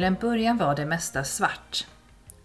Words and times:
Till 0.00 0.06
en 0.06 0.14
början 0.14 0.56
var 0.56 0.74
det 0.74 0.86
mesta 0.86 1.24
svart. 1.24 1.86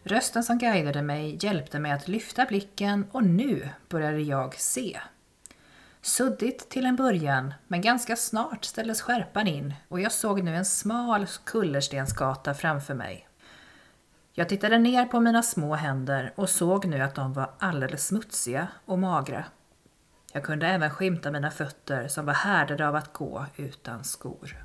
Rösten 0.03 0.43
som 0.43 0.57
guidade 0.57 1.01
mig 1.01 1.37
hjälpte 1.41 1.79
mig 1.79 1.91
att 1.91 2.07
lyfta 2.07 2.45
blicken 2.45 3.05
och 3.11 3.23
nu 3.23 3.69
började 3.89 4.21
jag 4.21 4.55
se. 4.55 4.99
Suddigt 6.01 6.69
till 6.69 6.85
en 6.85 6.95
början, 6.95 7.53
men 7.67 7.81
ganska 7.81 8.15
snart 8.15 8.65
ställdes 8.65 9.01
skärpan 9.01 9.47
in 9.47 9.73
och 9.87 9.99
jag 9.99 10.11
såg 10.11 10.43
nu 10.43 10.55
en 10.55 10.65
smal 10.65 11.27
kullerstensgata 11.43 12.53
framför 12.53 12.93
mig. 12.93 13.27
Jag 14.33 14.49
tittade 14.49 14.77
ner 14.77 15.05
på 15.05 15.19
mina 15.19 15.43
små 15.43 15.75
händer 15.75 16.33
och 16.35 16.49
såg 16.49 16.85
nu 16.85 17.01
att 17.01 17.15
de 17.15 17.33
var 17.33 17.51
alldeles 17.59 18.07
smutsiga 18.07 18.67
och 18.85 18.99
magra. 18.99 19.45
Jag 20.33 20.43
kunde 20.43 20.67
även 20.67 20.89
skymta 20.89 21.31
mina 21.31 21.51
fötter 21.51 22.07
som 22.07 22.25
var 22.25 22.33
härdade 22.33 22.87
av 22.87 22.95
att 22.95 23.13
gå 23.13 23.45
utan 23.55 24.03
skor. 24.03 24.64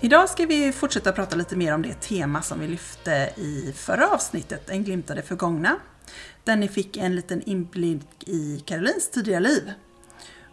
Idag 0.00 0.28
ska 0.28 0.46
vi 0.46 0.72
fortsätta 0.72 1.12
prata 1.12 1.36
lite 1.36 1.56
mer 1.56 1.74
om 1.74 1.82
det 1.82 2.00
tema 2.00 2.42
som 2.42 2.60
vi 2.60 2.66
lyfte 2.66 3.32
i 3.36 3.72
förra 3.76 4.08
avsnittet, 4.08 4.70
En 4.70 4.84
glimt 4.84 5.10
av 5.10 5.16
det 5.16 5.22
förgångna. 5.22 5.76
Där 6.44 6.56
ni 6.56 6.68
fick 6.68 6.96
en 6.96 7.16
liten 7.16 7.42
inblick 7.42 8.28
i 8.28 8.62
Karolins 8.66 9.10
tidiga 9.10 9.40
liv. 9.40 9.72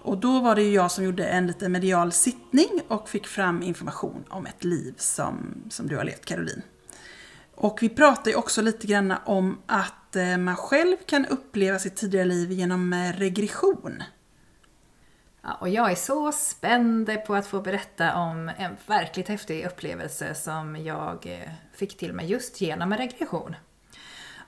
Och 0.02 0.18
då 0.18 0.40
var 0.40 0.56
det 0.56 0.62
ju 0.62 0.72
jag 0.72 0.92
som 0.92 1.04
gjorde 1.04 1.26
en 1.26 1.48
liten 1.48 1.72
medial 1.72 2.12
sittning 2.12 2.82
och 2.88 3.10
fick 3.10 3.28
fram 3.28 3.64
information 3.64 4.24
om 4.30 4.46
ett 4.46 4.64
liv 4.64 4.94
som, 4.98 5.64
som 5.70 5.88
du 5.88 5.98
har 5.98 6.04
levt 6.04 6.26
Caroline. 6.26 6.62
Och 7.56 7.78
vi 7.82 7.90
pratade 7.90 8.30
ju 8.30 8.36
också 8.36 8.62
lite 8.62 8.88
grann 8.88 9.14
om 9.26 9.58
att 9.66 10.16
eh, 10.16 10.38
man 10.38 10.56
själv 10.56 10.98
kan 11.06 11.26
uppleva 11.26 11.80
sitt 11.80 11.96
tidigare 11.96 12.26
liv 12.26 12.52
genom 12.52 12.94
eh, 12.94 13.12
regression. 13.18 14.04
Ja, 15.48 15.54
och 15.54 15.70
jag 15.70 15.92
är 15.92 15.96
så 15.96 16.32
spänd 16.32 17.18
på 17.28 17.36
att 17.36 17.48
få 17.48 17.62
berätta 17.62 18.16
om 18.16 18.52
en 18.58 18.78
verkligt 18.88 19.28
häftig 19.28 19.66
upplevelse 19.66 20.36
som 20.36 20.76
jag 20.76 21.28
eh, 21.28 21.50
fick 21.74 21.98
till 21.98 22.14
mig 22.14 22.26
just 22.26 22.62
genom 22.62 22.92
en 22.92 22.98
regression. 22.98 23.56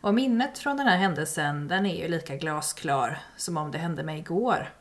Och 0.01 0.13
minnet 0.13 0.57
från 0.57 0.77
den 0.77 0.87
här 0.87 0.97
händelsen, 0.97 1.67
den 1.67 1.85
är 1.85 2.01
ju 2.01 2.07
lika 2.07 2.35
glasklar 2.35 3.19
som 3.35 3.57
om 3.57 3.71
det 3.71 3.77
hände 3.77 4.03
mig 4.03 4.19
igår. 4.19 4.73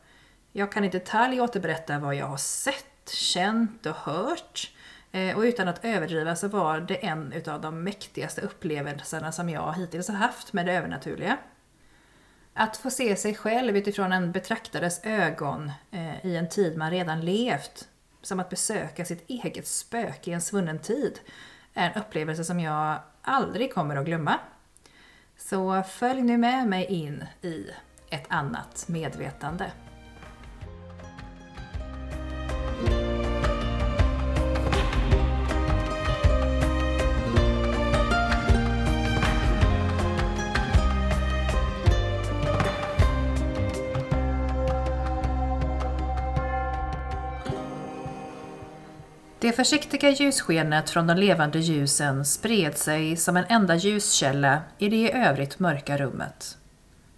Jag 0.52 0.72
kan 0.72 0.84
i 0.84 0.88
detalj 0.88 1.40
återberätta 1.40 1.98
vad 1.98 2.14
jag 2.14 2.26
har 2.26 2.36
sett, 2.36 3.08
känt 3.08 3.86
och 3.86 3.96
hört. 3.96 4.72
Eh, 5.12 5.36
och 5.36 5.42
utan 5.42 5.68
att 5.68 5.84
överdriva 5.84 6.36
så 6.36 6.48
var 6.48 6.80
det 6.80 7.06
en 7.06 7.32
utav 7.32 7.60
de 7.60 7.82
mäktigaste 7.82 8.40
upplevelserna 8.40 9.32
som 9.32 9.48
jag 9.48 9.74
hittills 9.74 10.08
har 10.08 10.16
haft 10.16 10.52
med 10.52 10.66
det 10.66 10.72
övernaturliga. 10.72 11.38
Att 12.58 12.76
få 12.76 12.90
se 12.90 13.16
sig 13.16 13.34
själv 13.34 13.76
utifrån 13.76 14.12
en 14.12 14.32
betraktares 14.32 15.00
ögon 15.04 15.72
eh, 15.90 16.26
i 16.26 16.36
en 16.36 16.48
tid 16.48 16.76
man 16.76 16.90
redan 16.90 17.20
levt, 17.20 17.88
som 18.22 18.40
att 18.40 18.50
besöka 18.50 19.04
sitt 19.04 19.30
eget 19.30 19.66
spöke 19.66 20.30
i 20.30 20.34
en 20.34 20.40
svunnen 20.40 20.78
tid, 20.78 21.18
är 21.74 21.90
en 21.90 22.02
upplevelse 22.02 22.44
som 22.44 22.60
jag 22.60 22.98
aldrig 23.22 23.74
kommer 23.74 23.96
att 23.96 24.04
glömma. 24.06 24.38
Så 25.36 25.82
följ 25.82 26.22
nu 26.22 26.38
med 26.38 26.68
mig 26.68 26.84
in 26.84 27.24
i 27.42 27.66
ett 28.10 28.26
annat 28.28 28.84
medvetande. 28.88 29.70
Det 49.46 49.52
försiktiga 49.52 50.10
ljusskenet 50.10 50.90
från 50.90 51.06
de 51.06 51.16
levande 51.16 51.58
ljusen 51.58 52.24
spred 52.24 52.78
sig 52.78 53.16
som 53.16 53.36
en 53.36 53.44
enda 53.48 53.74
ljuskälla 53.74 54.60
i 54.78 54.88
det 54.88 54.96
i 54.96 55.12
övrigt 55.12 55.58
mörka 55.58 55.96
rummet. 55.96 56.58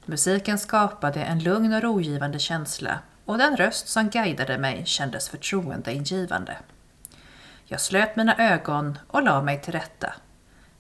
Musiken 0.05 0.59
skapade 0.59 1.22
en 1.22 1.39
lugn 1.39 1.72
och 1.72 1.83
rogivande 1.83 2.39
känsla 2.39 2.99
och 3.25 3.39
den 3.39 3.56
röst 3.56 3.89
som 3.89 4.09
guidade 4.09 4.59
mig 4.59 4.83
kändes 4.87 5.28
förtroendeingivande. 5.28 6.56
Jag 7.65 7.81
slöt 7.81 8.16
mina 8.16 8.37
ögon 8.37 8.99
och 9.06 9.22
la 9.22 9.43
mig 9.43 9.60
till 9.60 9.72
rätta. 9.72 10.15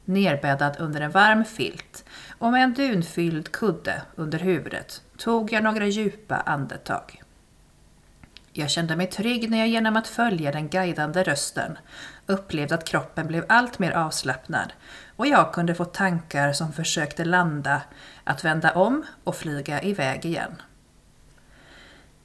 Nerbäddad 0.04 0.76
under 0.78 1.00
en 1.00 1.10
varm 1.10 1.44
filt 1.44 2.04
och 2.38 2.52
med 2.52 2.64
en 2.64 2.74
dunfylld 2.74 3.52
kudde 3.52 4.02
under 4.16 4.38
huvudet 4.38 5.02
tog 5.16 5.52
jag 5.52 5.64
några 5.64 5.86
djupa 5.86 6.36
andetag. 6.36 7.22
Jag 8.52 8.70
kände 8.70 8.96
mig 8.96 9.06
trygg 9.06 9.50
när 9.50 9.58
jag 9.58 9.68
genom 9.68 9.96
att 9.96 10.08
följa 10.08 10.52
den 10.52 10.68
guidande 10.68 11.22
rösten 11.22 11.78
upplevde 12.26 12.74
att 12.74 12.88
kroppen 12.88 13.26
blev 13.26 13.44
allt 13.48 13.78
mer 13.78 13.92
avslappnad 13.92 14.72
och 15.16 15.26
jag 15.26 15.52
kunde 15.52 15.74
få 15.74 15.84
tankar 15.84 16.52
som 16.52 16.72
försökte 16.72 17.24
landa, 17.24 17.82
att 18.24 18.44
vända 18.44 18.72
om 18.72 19.04
och 19.24 19.36
flyga 19.36 19.82
iväg 19.82 20.24
igen. 20.24 20.62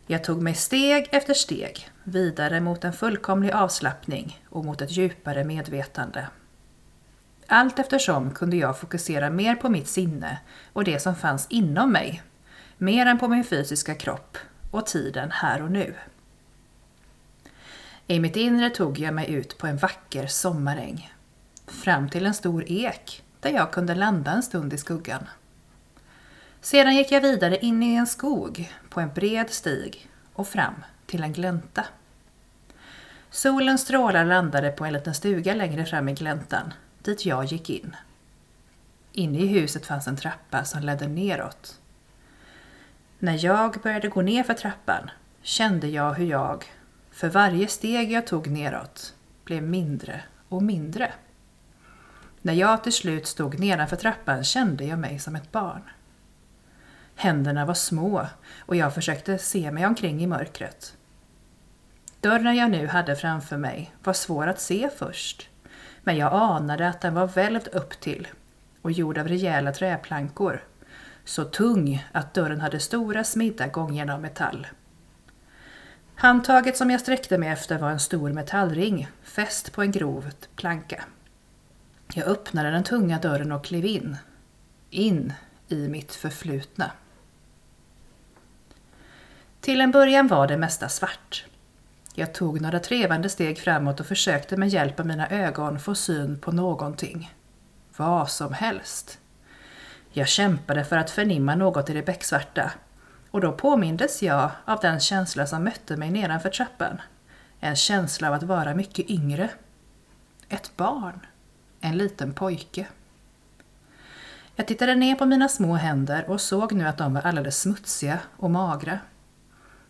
Jag 0.08 0.24
tog 0.24 0.42
mig 0.42 0.54
steg 0.54 1.10
efter 1.12 1.34
steg 1.34 1.90
vidare 2.04 2.62
mot 2.62 2.84
en 2.84 2.94
fullkomlig 2.94 3.52
avslappning 3.52 4.44
och 4.50 4.66
mot 4.66 4.82
ett 4.82 4.92
djupare 4.92 5.44
medvetande. 5.44 6.28
Allt 7.48 7.80
eftersom 7.80 8.32
kunde 8.32 8.58
jag 8.58 8.80
fokusera 8.80 9.30
mer 9.30 9.56
på 9.56 9.70
mitt 9.70 9.88
sinne 9.88 10.40
och 10.74 10.84
det 10.84 11.00
som 11.00 11.16
fanns 11.16 11.48
inom 11.50 11.92
mig, 11.92 12.24
mer 12.78 13.06
än 13.06 13.20
på 13.20 13.28
min 13.28 13.44
fysiska 13.44 13.96
kropp 13.96 14.38
och 14.72 14.86
tiden 14.86 15.32
här 15.32 15.62
och 15.62 15.72
nu. 15.72 15.96
I 18.08 18.20
mitt 18.20 18.36
inre 18.36 18.70
tog 18.70 19.00
jag 19.00 19.14
mig 19.14 19.32
ut 19.32 19.58
på 19.58 19.68
en 19.68 19.78
vacker 19.78 20.28
sommaräng. 20.28 21.14
Fram 21.68 22.10
till 22.10 22.26
en 22.26 22.34
stor 22.34 22.64
ek 22.68 23.24
där 23.40 23.50
jag 23.50 23.72
kunde 23.72 23.96
landa 23.96 24.32
en 24.32 24.44
stund 24.44 24.74
i 24.74 24.78
skuggan. 24.78 25.26
Sedan 26.62 26.96
gick 26.96 27.12
jag 27.12 27.22
vidare 27.22 27.58
in 27.58 27.84
i 27.84 27.96
en 27.96 28.08
skog 28.08 28.74
på 28.90 29.00
en 29.00 29.14
bred 29.14 29.50
stig 29.50 30.10
och 30.34 30.48
fram 30.48 30.74
till 31.06 31.24
en 31.24 31.34
glänta. 31.34 31.86
Solens 33.30 33.82
strålar 33.82 34.26
landade 34.26 34.72
på 34.72 34.86
en 34.86 34.94
liten 34.94 35.14
stuga 35.14 35.54
längre 35.54 35.86
fram 35.86 36.10
i 36.10 36.14
gläntan, 36.14 36.74
dit 37.02 37.26
jag 37.26 37.46
gick 37.46 37.70
in. 37.70 37.96
Inne 39.12 39.40
i 39.40 39.48
huset 39.48 39.86
fanns 39.86 40.08
en 40.08 40.18
trappa 40.18 40.64
som 40.64 40.82
ledde 40.82 41.08
neråt. 41.08 41.80
När 43.20 43.46
jag 43.46 43.82
började 43.84 44.08
gå 44.08 44.22
ner 44.22 44.44
för 44.44 44.54
trappan 44.54 45.12
kände 45.42 45.88
jag 45.88 46.14
hur 46.14 46.26
jag, 46.26 46.66
för 47.14 47.30
varje 47.30 47.68
steg 47.68 48.12
jag 48.12 48.28
tog 48.28 48.48
neråt, 48.48 49.14
blev 49.44 49.64
mindre 49.64 50.22
och 50.50 50.64
mindre. 50.64 51.14
När 52.42 52.54
jag 52.54 52.84
till 52.84 52.94
slut 52.94 53.28
stod 53.28 53.60
nedanför 53.60 53.96
trappan 53.96 54.44
kände 54.44 54.86
jag 54.86 55.00
mig 55.00 55.20
som 55.20 55.36
ett 55.36 55.52
barn. 55.52 55.82
Händerna 57.16 57.66
var 57.66 57.74
små 57.74 58.28
och 58.60 58.76
jag 58.76 58.94
försökte 58.94 59.38
se 59.38 59.72
mig 59.72 59.86
omkring 59.86 60.24
i 60.24 60.28
mörkret. 60.28 60.98
Dörren 62.20 62.56
jag 62.56 62.72
nu 62.72 62.88
hade 62.88 63.16
framför 63.16 63.58
mig 63.58 63.96
var 64.04 64.14
svår 64.14 64.48
att 64.48 64.62
se 64.62 64.90
först, 64.98 65.50
men 66.04 66.18
jag 66.18 66.34
anade 66.34 66.88
att 66.88 67.02
den 67.02 67.14
var 67.14 67.28
välvd 67.28 67.68
upp 67.68 68.00
till 68.00 68.28
och 68.82 68.92
gjord 68.92 69.18
av 69.18 69.28
rejäla 69.28 69.72
träplankor, 69.72 70.64
så 71.26 71.44
tung 71.44 72.08
att 72.12 72.34
dörren 72.34 72.62
hade 72.62 72.80
stora 72.80 73.24
smidda 73.24 73.68
gångjärn 73.68 74.10
av 74.10 74.22
metall. 74.22 74.68
Handtaget 76.16 76.78
som 76.78 76.90
jag 76.90 77.02
sträckte 77.02 77.38
mig 77.38 77.50
efter 77.50 77.78
var 77.78 77.90
en 77.90 78.00
stor 78.00 78.34
metallring 78.34 79.08
fäst 79.24 79.72
på 79.72 79.82
en 79.82 79.92
grov 79.92 80.30
planka. 80.56 81.04
Jag 82.14 82.28
öppnade 82.28 82.72
den 82.72 82.84
tunga 82.84 83.20
dörren 83.20 83.52
och 83.52 83.66
klev 83.66 83.86
in. 83.86 84.18
In 84.90 85.34
i 85.68 85.88
mitt 85.88 86.16
förflutna. 86.16 86.92
Till 89.62 89.82
en 89.82 89.92
början 89.92 90.28
var 90.28 90.48
det 90.48 90.58
mesta 90.58 90.90
svart. 90.90 91.46
Jag 92.14 92.34
tog 92.34 92.62
några 92.62 92.80
trevande 92.80 93.30
steg 93.30 93.60
framåt 93.60 94.00
och 94.00 94.06
försökte 94.06 94.58
med 94.58 94.70
hjälp 94.70 95.00
av 95.00 95.08
mina 95.08 95.30
ögon 95.30 95.80
få 95.80 95.96
syn 95.96 96.40
på 96.40 96.52
någonting. 96.52 97.34
Vad 97.98 98.30
som 98.30 98.54
helst. 98.54 99.20
Jag 100.12 100.28
kämpade 100.28 100.86
för 100.86 100.98
att 100.98 101.10
förnimma 101.10 101.56
något 101.56 101.90
i 101.90 101.94
det 101.94 102.06
becksvarta 102.06 102.72
och 103.34 103.42
då 103.42 103.52
påmindes 103.52 104.24
jag 104.24 104.52
av 104.66 104.80
den 104.80 105.00
känsla 105.00 105.46
som 105.48 105.64
mötte 105.64 105.98
mig 105.98 106.12
nedanför 106.12 106.50
trappan. 106.50 107.02
En 107.60 107.76
känsla 107.76 108.28
av 108.28 108.34
att 108.34 108.44
vara 108.44 108.76
mycket 108.76 109.10
yngre. 109.10 109.50
Ett 110.50 110.72
barn. 110.78 111.20
En 111.82 111.98
liten 111.98 112.34
pojke. 112.34 112.88
Jag 114.56 114.68
tittade 114.68 114.96
ner 114.96 115.16
på 115.16 115.26
mina 115.26 115.50
små 115.50 115.76
händer 115.76 116.30
och 116.30 116.42
såg 116.42 116.74
nu 116.74 116.88
att 116.88 116.98
de 116.98 117.14
var 117.14 117.22
alldeles 117.22 117.62
smutsiga 117.62 118.20
och 118.38 118.52
magra. 118.52 119.00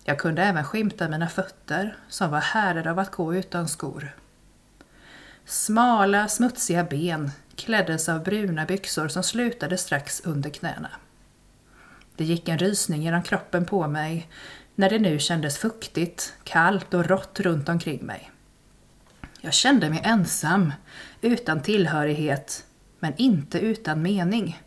Jag 0.03 0.19
kunde 0.19 0.43
även 0.43 0.63
skymta 0.63 1.09
mina 1.09 1.29
fötter 1.29 1.97
som 2.07 2.31
var 2.31 2.41
härdade 2.41 2.91
av 2.91 2.99
att 2.99 3.11
gå 3.11 3.35
utan 3.35 3.67
skor. 3.67 4.15
Smala, 5.45 6.27
smutsiga 6.27 6.83
ben 6.83 7.31
kläddes 7.55 8.09
av 8.09 8.23
bruna 8.23 8.65
byxor 8.65 9.07
som 9.07 9.23
slutade 9.23 9.77
strax 9.77 10.21
under 10.25 10.49
knäna. 10.49 10.89
Det 12.15 12.23
gick 12.23 12.49
en 12.49 12.59
rysning 12.59 13.01
genom 13.01 13.23
kroppen 13.23 13.65
på 13.65 13.87
mig 13.87 14.29
när 14.75 14.89
det 14.89 14.99
nu 14.99 15.19
kändes 15.19 15.57
fuktigt, 15.57 16.33
kallt 16.43 16.93
och 16.93 17.05
rått 17.05 17.39
runt 17.39 17.69
omkring 17.69 18.05
mig. 18.05 18.31
Jag 19.41 19.53
kände 19.53 19.89
mig 19.89 20.01
ensam, 20.03 20.73
utan 21.21 21.61
tillhörighet, 21.61 22.65
men 22.99 23.13
inte 23.17 23.59
utan 23.59 24.01
mening. 24.01 24.61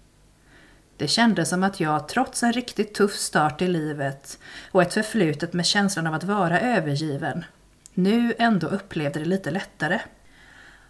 Det 0.96 1.08
kändes 1.08 1.48
som 1.48 1.62
att 1.62 1.80
jag, 1.80 2.08
trots 2.08 2.42
en 2.42 2.52
riktigt 2.52 2.94
tuff 2.94 3.14
start 3.14 3.62
i 3.62 3.68
livet 3.68 4.38
och 4.70 4.82
ett 4.82 4.94
förflutet 4.94 5.52
med 5.52 5.66
känslan 5.66 6.06
av 6.06 6.14
att 6.14 6.24
vara 6.24 6.60
övergiven, 6.60 7.44
nu 7.94 8.34
ändå 8.38 8.66
upplevde 8.66 9.18
det 9.18 9.24
lite 9.24 9.50
lättare. 9.50 10.00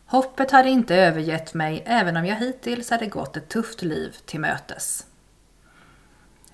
Hoppet 0.07 0.51
hade 0.51 0.69
inte 0.69 0.97
övergett 0.97 1.55
mig 1.55 1.83
även 1.87 2.17
om 2.17 2.27
jag 2.27 2.37
hittills 2.37 2.91
hade 2.91 3.07
gått 3.07 3.37
ett 3.37 3.49
tufft 3.49 3.83
liv 3.83 4.17
till 4.27 4.41
mötes. 4.41 5.07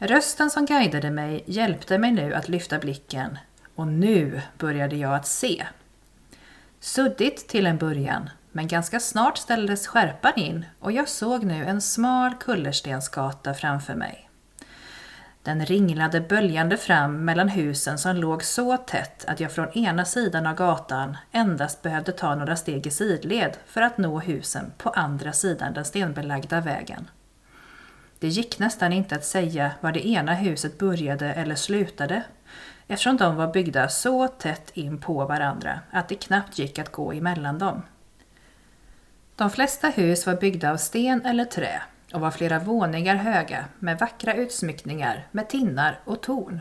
Rösten 0.05 0.51
som 0.51 0.67
guidade 0.67 1.11
mig 1.11 1.45
hjälpte 1.47 1.99
mig 1.99 2.13
nu 2.13 2.35
att 2.35 2.49
lyfta 2.49 2.79
blicken 2.79 3.39
och 3.75 3.87
nu 3.87 4.43
började 4.59 4.97
jag 4.97 5.15
att 5.15 5.27
se. 5.27 5.67
Suddigt 6.81 7.49
till 7.49 7.67
en 7.67 7.79
början, 7.79 8.31
men 8.53 8.69
ganska 8.69 9.01
snart 9.01 9.39
ställdes 9.39 9.87
skärpan 9.87 10.33
in 10.37 10.65
och 10.81 10.93
jag 10.93 11.09
såg 11.09 11.45
nu 11.45 11.65
en 11.65 11.81
smal 11.81 12.35
kullerstensgata 12.35 13.55
framför 13.55 13.95
mig. 13.95 14.29
Den 15.43 15.67
ringlade 15.67 16.21
böljande 16.21 16.77
fram 16.77 17.25
mellan 17.25 17.49
husen 17.49 17.99
som 17.99 18.17
låg 18.17 18.45
så 18.45 18.77
tätt 18.77 19.25
att 19.25 19.41
jag 19.41 19.53
från 19.53 19.79
ena 19.79 20.05
sidan 20.05 20.47
av 20.47 20.55
gatan 20.55 21.17
endast 21.33 21.83
behövde 21.83 22.13
ta 22.13 22.35
några 22.35 22.57
steg 22.57 22.87
i 22.87 22.91
sidled 22.91 23.57
för 23.67 23.83
att 23.83 23.99
nå 23.99 24.21
husen 24.21 24.73
på 24.79 24.91
andra 24.91 25.33
sidan 25.33 25.75
den 25.75 25.85
stenbelagda 25.85 26.61
vägen. 26.61 27.09
Det 28.23 28.29
gick 28.29 28.59
nästan 28.59 28.93
inte 28.93 29.15
att 29.15 29.25
säga 29.25 29.73
var 29.81 29.93
det 29.93 30.07
ena 30.07 30.35
huset 30.35 30.79
började 30.79 31.33
eller 31.33 31.55
slutade 31.55 32.23
eftersom 32.87 33.17
de 33.17 33.37
var 33.37 33.53
byggda 33.53 33.89
så 33.89 34.29
tätt 34.29 34.71
in 34.75 35.01
på 35.01 35.25
varandra 35.25 35.81
att 35.91 36.09
det 36.09 36.15
knappt 36.15 36.59
gick 36.59 36.79
att 36.79 36.93
gå 36.93 37.13
emellan 37.13 37.59
dem. 37.59 37.83
De 39.37 39.51
flesta 39.51 39.89
hus 39.89 40.27
var 40.27 40.35
byggda 40.35 40.71
av 40.71 40.77
sten 40.77 41.27
eller 41.27 41.45
trä 41.45 41.83
och 42.13 42.21
var 42.21 42.31
flera 42.31 42.59
våningar 42.59 43.17
höga 43.17 43.65
med 43.79 43.99
vackra 43.99 44.35
utsmyckningar 44.35 45.27
med 45.31 45.49
tinnar 45.49 46.01
och 46.05 46.21
torn. 46.23 46.61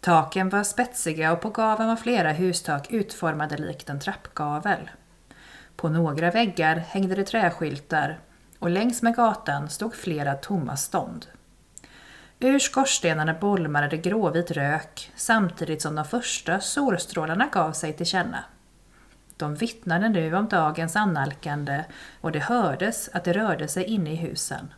Taken 0.00 0.48
var 0.48 0.62
spetsiga 0.62 1.32
och 1.32 1.40
på 1.40 1.50
gaveln 1.50 1.88
var 1.88 1.96
flera 1.96 2.32
hustak 2.32 2.90
utformade 2.90 3.56
likt 3.56 3.88
en 3.88 4.00
trappgavel. 4.00 4.90
På 5.76 5.88
några 5.88 6.30
väggar 6.30 6.76
hängde 6.76 7.14
det 7.14 7.24
träskyltar 7.24 8.18
och 8.58 8.70
längs 8.70 9.02
med 9.02 9.16
gatan 9.16 9.68
stod 9.68 9.94
flera 9.94 10.34
tomma 10.34 10.76
stånd. 10.76 11.26
Ur 12.40 12.58
skorstenarna 12.58 13.34
bolmade 13.34 13.88
det 13.88 13.96
gråvit 13.96 14.50
rök 14.50 15.12
samtidigt 15.16 15.82
som 15.82 15.94
de 15.94 16.04
första 16.04 16.60
solstrålarna 16.60 17.48
gav 17.52 17.72
sig 17.72 17.92
till 17.92 18.06
känna. 18.06 18.44
De 19.36 19.54
vittnade 19.54 20.08
nu 20.08 20.34
om 20.34 20.48
dagens 20.48 20.96
annalkande 20.96 21.84
och 22.20 22.32
det 22.32 22.38
hördes 22.38 23.10
att 23.12 23.24
det 23.24 23.32
rörde 23.32 23.68
sig 23.68 23.84
inne 23.84 24.12
i 24.12 24.16
husen. 24.16 24.72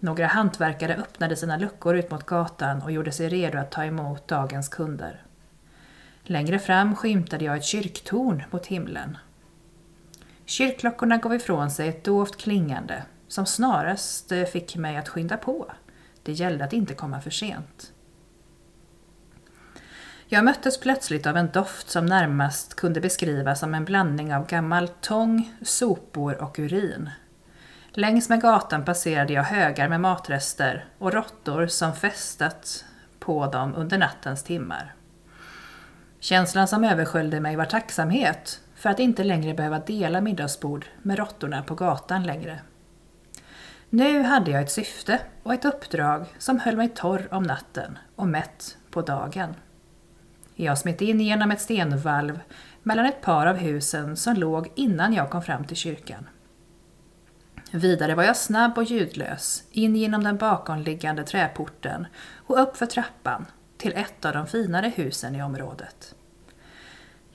Några 0.00 0.26
hantverkare 0.26 0.96
öppnade 0.96 1.36
sina 1.36 1.56
luckor 1.56 1.96
ut 1.96 2.10
mot 2.10 2.26
gatan 2.26 2.82
och 2.82 2.92
gjorde 2.92 3.12
sig 3.12 3.28
redo 3.28 3.58
att 3.58 3.70
ta 3.70 3.84
emot 3.84 4.28
dagens 4.28 4.68
kunder. 4.68 5.22
Längre 6.22 6.58
fram 6.58 6.96
skymtade 6.96 7.44
jag 7.44 7.56
ett 7.56 7.64
kyrktorn 7.64 8.42
mot 8.50 8.66
himlen. 8.66 9.18
Kyrkklockorna 10.50 11.16
gav 11.16 11.34
ifrån 11.34 11.70
sig 11.70 11.88
ett 11.88 12.04
dovt 12.04 12.36
klingande 12.36 13.02
som 13.28 13.46
snarast 13.46 14.32
eh, 14.32 14.44
fick 14.44 14.76
mig 14.76 14.96
att 14.96 15.08
skynda 15.08 15.36
på. 15.36 15.72
Det 16.22 16.32
gällde 16.32 16.64
att 16.64 16.72
inte 16.72 16.94
komma 16.94 17.20
för 17.20 17.30
sent. 17.30 17.92
Jag 20.26 20.44
möttes 20.44 20.80
plötsligt 20.80 21.26
av 21.26 21.36
en 21.36 21.50
doft 21.50 21.90
som 21.90 22.06
närmast 22.06 22.74
kunde 22.74 23.00
beskrivas 23.00 23.60
som 23.60 23.74
en 23.74 23.84
blandning 23.84 24.34
av 24.34 24.46
gammal 24.46 24.88
tång, 24.88 25.54
sopor 25.62 26.42
och 26.42 26.58
urin. 26.58 27.10
Längs 27.92 28.28
med 28.28 28.42
gatan 28.42 28.84
passerade 28.84 29.32
jag 29.32 29.42
högar 29.42 29.88
med 29.88 30.00
matrester 30.00 30.84
och 30.98 31.12
råttor 31.12 31.66
som 31.66 31.96
festat 31.96 32.84
på 33.18 33.46
dem 33.46 33.74
under 33.74 33.98
nattens 33.98 34.44
timmar. 34.44 34.94
Känslan 36.20 36.68
som 36.68 36.84
översköljde 36.84 37.40
mig 37.40 37.56
var 37.56 37.64
tacksamhet 37.64 38.60
för 38.80 38.90
att 38.90 38.98
inte 38.98 39.24
längre 39.24 39.54
behöva 39.54 39.78
dela 39.78 40.20
middagsbord 40.20 40.86
med 41.02 41.18
råttorna 41.18 41.62
på 41.62 41.74
gatan 41.74 42.22
längre. 42.22 42.60
Nu 43.90 44.22
hade 44.22 44.50
jag 44.50 44.62
ett 44.62 44.70
syfte 44.70 45.20
och 45.42 45.54
ett 45.54 45.64
uppdrag 45.64 46.26
som 46.38 46.58
höll 46.58 46.76
mig 46.76 46.88
torr 46.88 47.28
om 47.30 47.42
natten 47.42 47.98
och 48.16 48.26
mätt 48.26 48.76
på 48.90 49.02
dagen. 49.02 49.54
Jag 50.54 50.78
smet 50.78 51.00
in 51.00 51.20
genom 51.20 51.50
ett 51.50 51.60
stenvalv 51.60 52.40
mellan 52.82 53.06
ett 53.06 53.20
par 53.20 53.46
av 53.46 53.56
husen 53.56 54.16
som 54.16 54.34
låg 54.34 54.72
innan 54.74 55.14
jag 55.14 55.30
kom 55.30 55.42
fram 55.42 55.64
till 55.64 55.76
kyrkan. 55.76 56.28
Vidare 57.72 58.14
var 58.14 58.24
jag 58.24 58.36
snabb 58.36 58.78
och 58.78 58.84
ljudlös, 58.84 59.64
in 59.70 59.96
genom 59.96 60.24
den 60.24 60.36
bakomliggande 60.36 61.24
träporten 61.24 62.06
och 62.46 62.62
upp 62.62 62.76
för 62.76 62.86
trappan 62.86 63.46
till 63.78 63.92
ett 63.92 64.24
av 64.24 64.32
de 64.32 64.46
finare 64.46 64.92
husen 64.96 65.34
i 65.34 65.42
området. 65.42 66.14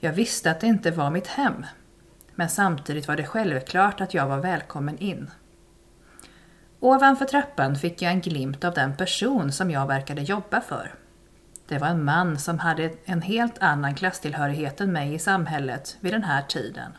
Jag 0.00 0.12
visste 0.12 0.50
att 0.50 0.60
det 0.60 0.66
inte 0.66 0.90
var 0.90 1.10
mitt 1.10 1.26
hem, 1.26 1.66
men 2.34 2.48
samtidigt 2.48 3.08
var 3.08 3.16
det 3.16 3.26
självklart 3.26 4.00
att 4.00 4.14
jag 4.14 4.26
var 4.26 4.38
välkommen 4.38 4.98
in. 4.98 5.30
Ovanför 6.80 7.24
trappan 7.24 7.76
fick 7.76 8.02
jag 8.02 8.12
en 8.12 8.20
glimt 8.20 8.64
av 8.64 8.74
den 8.74 8.96
person 8.96 9.52
som 9.52 9.70
jag 9.70 9.86
verkade 9.86 10.22
jobba 10.22 10.60
för. 10.60 10.94
Det 11.68 11.78
var 11.78 11.88
en 11.88 12.04
man 12.04 12.38
som 12.38 12.58
hade 12.58 12.90
en 13.04 13.22
helt 13.22 13.58
annan 13.58 13.94
klasstillhörighet 13.94 14.80
än 14.80 14.92
mig 14.92 15.14
i 15.14 15.18
samhället 15.18 15.96
vid 16.00 16.12
den 16.12 16.24
här 16.24 16.42
tiden. 16.42 16.92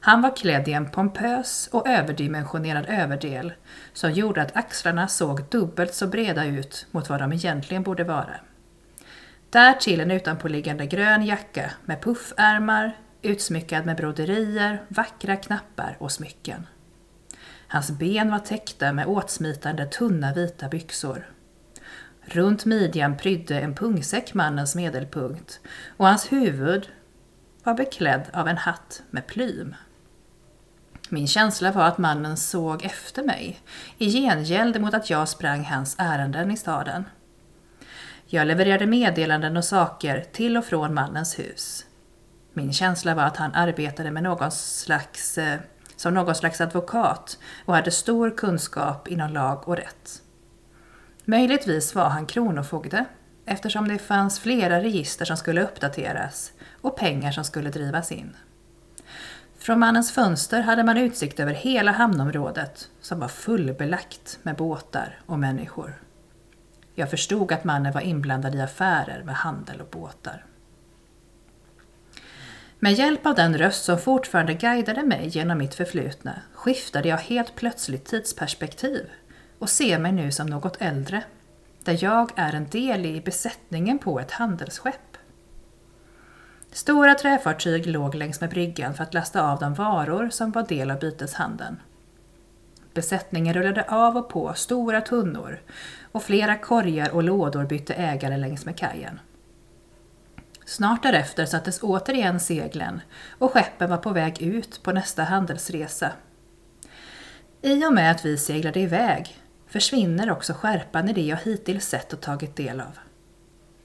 Han 0.00 0.22
var 0.22 0.36
klädd 0.36 0.68
i 0.68 0.72
en 0.72 0.90
pompös 0.90 1.68
och 1.72 1.88
överdimensionerad 1.88 2.86
överdel 2.88 3.52
som 3.92 4.12
gjorde 4.12 4.42
att 4.42 4.56
axlarna 4.56 5.08
såg 5.08 5.44
dubbelt 5.44 5.94
så 5.94 6.06
breda 6.06 6.44
ut 6.44 6.86
mot 6.90 7.08
vad 7.08 7.20
de 7.20 7.32
egentligen 7.32 7.82
borde 7.82 8.04
vara. 8.04 8.36
Därtill 9.50 10.00
en 10.00 10.10
utanpåliggande 10.10 10.86
grön 10.86 11.22
jacka 11.22 11.70
med 11.84 12.02
puffärmar, 12.02 12.96
utsmyckad 13.22 13.86
med 13.86 13.96
broderier, 13.96 14.82
vackra 14.88 15.36
knappar 15.36 15.96
och 16.00 16.12
smycken. 16.12 16.66
Hans 17.68 17.90
ben 17.90 18.30
var 18.30 18.38
täckta 18.38 18.92
med 18.92 19.06
åtsmitande 19.06 19.86
tunna 19.86 20.32
vita 20.34 20.68
byxor. 20.68 21.30
Runt 22.22 22.64
midjan 22.64 23.16
prydde 23.16 23.60
en 23.60 23.74
pungsäck 23.74 24.34
mannens 24.34 24.74
medelpunkt 24.74 25.60
och 25.96 26.06
hans 26.06 26.32
huvud 26.32 26.88
var 27.64 27.74
beklädd 27.74 28.30
av 28.32 28.48
en 28.48 28.58
hatt 28.58 29.02
med 29.10 29.26
plym. 29.26 29.74
Min 31.08 31.26
känsla 31.26 31.72
var 31.72 31.84
att 31.84 31.98
mannen 31.98 32.36
såg 32.36 32.84
efter 32.84 33.22
mig, 33.22 33.60
i 33.98 34.10
gengäld 34.10 34.80
mot 34.80 34.94
att 34.94 35.10
jag 35.10 35.28
sprang 35.28 35.64
hans 35.64 35.96
ärenden 35.98 36.50
i 36.50 36.56
staden. 36.56 37.04
Jag 38.32 38.46
levererade 38.46 38.86
meddelanden 38.86 39.56
och 39.56 39.64
saker 39.64 40.24
till 40.32 40.56
och 40.56 40.64
från 40.64 40.94
mannens 40.94 41.38
hus. 41.38 41.86
Min 42.52 42.72
känsla 42.72 43.14
var 43.14 43.22
att 43.22 43.36
han 43.36 43.54
arbetade 43.54 44.10
med 44.10 44.22
någon 44.22 44.50
slags, 44.50 45.38
eh, 45.38 45.60
som 45.96 46.14
någon 46.14 46.34
slags 46.34 46.60
advokat 46.60 47.38
och 47.64 47.74
hade 47.74 47.90
stor 47.90 48.30
kunskap 48.36 49.08
inom 49.08 49.32
lag 49.32 49.68
och 49.68 49.76
rätt. 49.76 50.22
Möjligtvis 51.24 51.94
var 51.94 52.08
han 52.08 52.26
kronofogde 52.26 53.04
eftersom 53.46 53.88
det 53.88 53.98
fanns 53.98 54.40
flera 54.40 54.82
register 54.82 55.24
som 55.24 55.36
skulle 55.36 55.62
uppdateras 55.62 56.52
och 56.80 56.96
pengar 56.96 57.32
som 57.32 57.44
skulle 57.44 57.70
drivas 57.70 58.12
in. 58.12 58.36
Från 59.58 59.78
mannens 59.78 60.12
fönster 60.12 60.62
hade 60.62 60.84
man 60.84 60.96
utsikt 60.96 61.40
över 61.40 61.54
hela 61.54 61.92
hamnområdet 61.92 62.88
som 63.00 63.20
var 63.20 63.28
fullbelagt 63.28 64.38
med 64.42 64.56
båtar 64.56 65.20
och 65.26 65.38
människor. 65.38 65.94
Jag 67.00 67.10
förstod 67.10 67.52
att 67.52 67.64
mannen 67.64 67.92
var 67.92 68.00
inblandad 68.00 68.54
i 68.54 68.60
affärer 68.60 69.22
med 69.24 69.34
handel 69.34 69.80
och 69.80 69.86
båtar. 69.90 70.44
Med 72.78 72.92
hjälp 72.92 73.26
av 73.26 73.34
den 73.34 73.58
röst 73.58 73.84
som 73.84 73.98
fortfarande 73.98 74.54
guidade 74.54 75.02
mig 75.02 75.28
genom 75.28 75.58
mitt 75.58 75.74
förflutna 75.74 76.42
skiftade 76.54 77.08
jag 77.08 77.16
helt 77.16 77.54
plötsligt 77.54 78.04
tidsperspektiv 78.04 79.10
och 79.58 79.70
ser 79.70 79.98
mig 79.98 80.12
nu 80.12 80.32
som 80.32 80.46
något 80.46 80.76
äldre, 80.80 81.22
där 81.84 82.04
jag 82.04 82.32
är 82.36 82.52
en 82.52 82.68
del 82.68 83.06
i 83.06 83.20
besättningen 83.20 83.98
på 83.98 84.20
ett 84.20 84.30
handelsskepp. 84.30 85.16
Stora 86.72 87.14
träfartyg 87.14 87.86
låg 87.86 88.14
längs 88.14 88.40
med 88.40 88.50
bryggan 88.50 88.94
för 88.94 89.02
att 89.02 89.14
lasta 89.14 89.50
av 89.52 89.58
de 89.58 89.74
varor 89.74 90.30
som 90.30 90.50
var 90.50 90.62
del 90.62 90.90
av 90.90 90.98
byteshandeln. 90.98 91.76
Besättningen 92.94 93.54
rullade 93.54 93.84
av 93.88 94.16
och 94.16 94.28
på 94.28 94.54
stora 94.54 95.00
tunnor 95.00 95.60
och 96.12 96.22
flera 96.22 96.56
korgar 96.56 97.10
och 97.10 97.22
lådor 97.22 97.64
bytte 97.64 97.94
ägare 97.94 98.36
längs 98.36 98.64
med 98.64 98.78
kajen. 98.78 99.20
Snart 100.64 101.02
därefter 101.02 101.46
sattes 101.46 101.82
återigen 101.82 102.40
seglen 102.40 103.00
och 103.38 103.52
skeppen 103.52 103.90
var 103.90 103.96
på 103.96 104.10
väg 104.10 104.42
ut 104.42 104.82
på 104.82 104.92
nästa 104.92 105.22
handelsresa. 105.22 106.12
I 107.62 107.86
och 107.86 107.92
med 107.92 108.10
att 108.10 108.24
vi 108.24 108.38
seglade 108.38 108.80
iväg 108.80 109.38
försvinner 109.66 110.30
också 110.30 110.52
skärpan 110.52 111.08
i 111.08 111.12
det 111.12 111.22
jag 111.22 111.36
hittills 111.36 111.84
sett 111.84 112.12
och 112.12 112.20
tagit 112.20 112.56
del 112.56 112.80
av. 112.80 112.98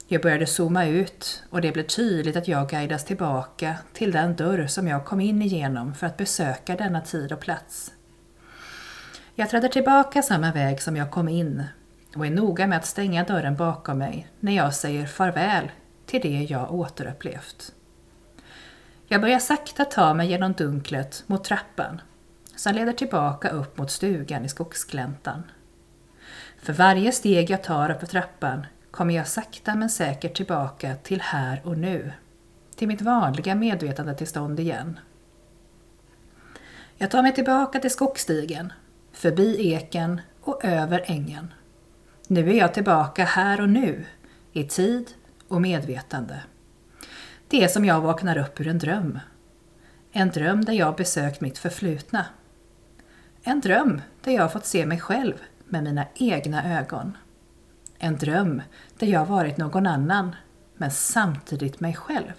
Jag 0.08 0.22
började 0.22 0.46
zooma 0.46 0.86
ut 0.86 1.42
och 1.50 1.60
det 1.60 1.72
blev 1.72 1.86
tydligt 1.86 2.36
att 2.36 2.48
jag 2.48 2.68
guidas 2.68 3.04
tillbaka 3.04 3.74
till 3.92 4.12
den 4.12 4.36
dörr 4.36 4.66
som 4.66 4.88
jag 4.88 5.04
kom 5.04 5.20
in 5.20 5.42
igenom 5.42 5.94
för 5.94 6.06
att 6.06 6.16
besöka 6.16 6.76
denna 6.76 7.00
tid 7.00 7.32
och 7.32 7.40
plats. 7.40 7.92
Jag 9.34 9.50
träder 9.50 9.68
tillbaka 9.68 10.22
samma 10.22 10.52
väg 10.52 10.82
som 10.82 10.96
jag 10.96 11.10
kom 11.10 11.28
in 11.28 11.64
och 12.16 12.26
är 12.26 12.30
noga 12.30 12.66
med 12.66 12.78
att 12.78 12.86
stänga 12.86 13.24
dörren 13.24 13.56
bakom 13.56 13.98
mig 13.98 14.28
när 14.40 14.52
jag 14.52 14.74
säger 14.74 15.06
farväl 15.06 15.70
till 16.06 16.20
det 16.20 16.42
jag 16.50 16.74
återupplevt. 16.74 17.72
Jag 19.06 19.20
börjar 19.20 19.38
sakta 19.38 19.84
ta 19.84 20.14
mig 20.14 20.28
genom 20.28 20.52
dunklet 20.52 21.24
mot 21.26 21.44
trappan 21.44 22.00
som 22.56 22.74
leder 22.74 22.92
tillbaka 22.92 23.48
upp 23.48 23.78
mot 23.78 23.90
stugan 23.90 24.44
i 24.44 24.48
skogsgläntan. 24.48 25.42
För 26.58 26.72
varje 26.72 27.12
steg 27.12 27.50
jag 27.50 27.62
tar 27.62 27.90
upp 27.90 28.00
för 28.00 28.06
trappan 28.06 28.66
kommer 28.90 29.14
jag 29.14 29.28
sakta 29.28 29.74
men 29.74 29.90
säkert 29.90 30.36
tillbaka 30.36 30.94
till 30.94 31.20
här 31.20 31.60
och 31.64 31.78
nu. 31.78 32.12
Till 32.76 32.88
mitt 32.88 33.02
vanliga 33.02 33.54
medvetandetillstånd 33.54 34.60
igen. 34.60 34.98
Jag 36.96 37.10
tar 37.10 37.22
mig 37.22 37.34
tillbaka 37.34 37.78
till 37.78 37.90
skogsstigen, 37.90 38.72
förbi 39.12 39.72
eken 39.72 40.20
och 40.40 40.64
över 40.64 41.04
ängen. 41.06 41.52
Nu 42.28 42.50
är 42.50 42.58
jag 42.58 42.74
tillbaka 42.74 43.24
här 43.24 43.60
och 43.60 43.68
nu, 43.68 44.06
i 44.52 44.64
tid 44.64 45.10
och 45.48 45.60
medvetande. 45.60 46.42
Det 47.48 47.64
är 47.64 47.68
som 47.68 47.84
jag 47.84 48.00
vaknar 48.00 48.38
upp 48.38 48.60
ur 48.60 48.68
en 48.68 48.78
dröm. 48.78 49.18
En 50.12 50.30
dröm 50.30 50.64
där 50.64 50.72
jag 50.72 50.96
besökt 50.96 51.40
mitt 51.40 51.58
förflutna. 51.58 52.26
En 53.42 53.60
dröm 53.60 54.00
där 54.24 54.32
jag 54.32 54.52
fått 54.52 54.66
se 54.66 54.86
mig 54.86 55.00
själv 55.00 55.34
med 55.64 55.84
mina 55.84 56.06
egna 56.14 56.78
ögon. 56.78 57.16
En 57.98 58.16
dröm 58.16 58.62
där 58.98 59.06
jag 59.06 59.26
varit 59.26 59.56
någon 59.56 59.86
annan, 59.86 60.36
men 60.76 60.90
samtidigt 60.90 61.80
mig 61.80 61.94
själv. 61.94 62.34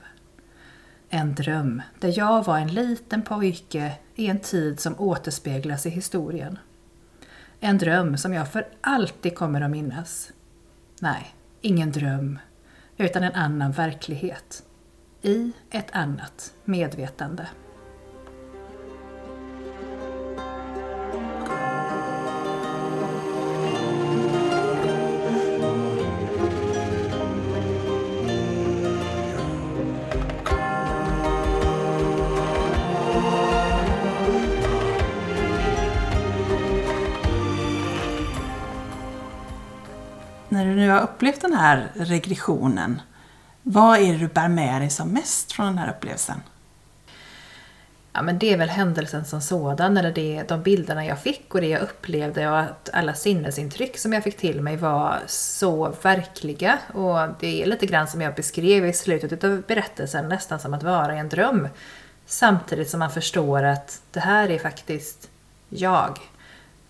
En 1.09 1.35
dröm 1.35 1.81
där 1.99 2.17
jag 2.17 2.45
var 2.45 2.57
en 2.57 2.73
liten 2.73 3.21
pojke 3.21 3.93
i 4.15 4.27
en 4.27 4.39
tid 4.39 4.79
som 4.79 4.99
återspeglas 4.99 5.85
i 5.85 5.89
historien. 5.89 6.59
En 7.59 7.77
dröm 7.77 8.17
som 8.17 8.33
jag 8.33 8.51
för 8.51 8.67
alltid 8.81 9.35
kommer 9.35 9.61
att 9.61 9.71
minnas. 9.71 10.31
Nej, 11.01 11.35
ingen 11.61 11.91
dröm, 11.91 12.39
utan 12.97 13.23
en 13.23 13.33
annan 13.33 13.71
verklighet. 13.71 14.63
I 15.21 15.51
ett 15.69 15.91
annat 15.91 16.53
medvetande. 16.65 17.47
Har 40.97 41.07
upplevt 41.07 41.41
den 41.41 41.53
här 41.53 41.91
regressionen, 41.95 43.01
vad 43.63 43.99
är 43.99 44.13
det 44.13 44.17
du 44.17 44.27
bär 44.27 44.47
med 44.47 44.81
dig 44.81 44.89
som 44.89 45.09
mest 45.09 45.51
från 45.51 45.65
den 45.65 45.77
här 45.77 45.89
upplevelsen? 45.89 46.41
Ja, 48.13 48.21
men 48.21 48.39
det 48.39 48.53
är 48.53 48.57
väl 48.57 48.69
händelsen 48.69 49.25
som 49.25 49.41
sådan, 49.41 49.97
eller 49.97 50.11
det, 50.11 50.43
de 50.47 50.61
bilderna 50.63 51.05
jag 51.05 51.19
fick 51.19 51.55
och 51.55 51.61
det 51.61 51.67
jag 51.67 51.81
upplevde 51.81 52.49
och 52.49 52.59
att 52.59 52.89
alla 52.93 53.13
sinnesintryck 53.13 53.97
som 53.97 54.13
jag 54.13 54.23
fick 54.23 54.37
till 54.37 54.61
mig 54.61 54.77
var 54.77 55.19
så 55.27 55.93
verkliga. 56.01 56.79
Och 56.93 57.19
det 57.39 57.63
är 57.63 57.65
lite 57.65 57.85
grann 57.85 58.07
som 58.07 58.21
jag 58.21 58.35
beskrev 58.35 58.85
i 58.85 58.93
slutet 58.93 59.43
av 59.43 59.61
berättelsen, 59.67 60.29
nästan 60.29 60.59
som 60.59 60.73
att 60.73 60.83
vara 60.83 61.15
i 61.15 61.19
en 61.19 61.29
dröm. 61.29 61.67
Samtidigt 62.25 62.89
som 62.89 62.99
man 62.99 63.11
förstår 63.11 63.63
att 63.63 64.01
det 64.11 64.19
här 64.19 64.51
är 64.51 64.59
faktiskt 64.59 65.29
jag. 65.69 66.19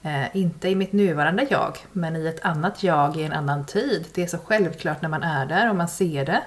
Eh, 0.07 0.35
inte 0.37 0.69
i 0.69 0.75
mitt 0.75 0.93
nuvarande 0.93 1.47
jag, 1.49 1.77
men 1.91 2.15
i 2.15 2.27
ett 2.27 2.45
annat 2.45 2.83
jag 2.83 3.17
i 3.17 3.23
en 3.23 3.33
annan 3.33 3.65
tid. 3.65 4.07
Det 4.13 4.23
är 4.23 4.27
så 4.27 4.37
självklart 4.37 5.01
när 5.01 5.09
man 5.09 5.23
är 5.23 5.45
där 5.45 5.69
och 5.69 5.75
man 5.75 5.87
ser 5.87 6.25
det. 6.25 6.41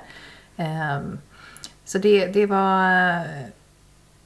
Eh, 0.57 1.01
så 1.85 1.99
det, 1.99 2.27
det 2.27 2.47
var... 2.47 2.91
Eh, 2.91 3.47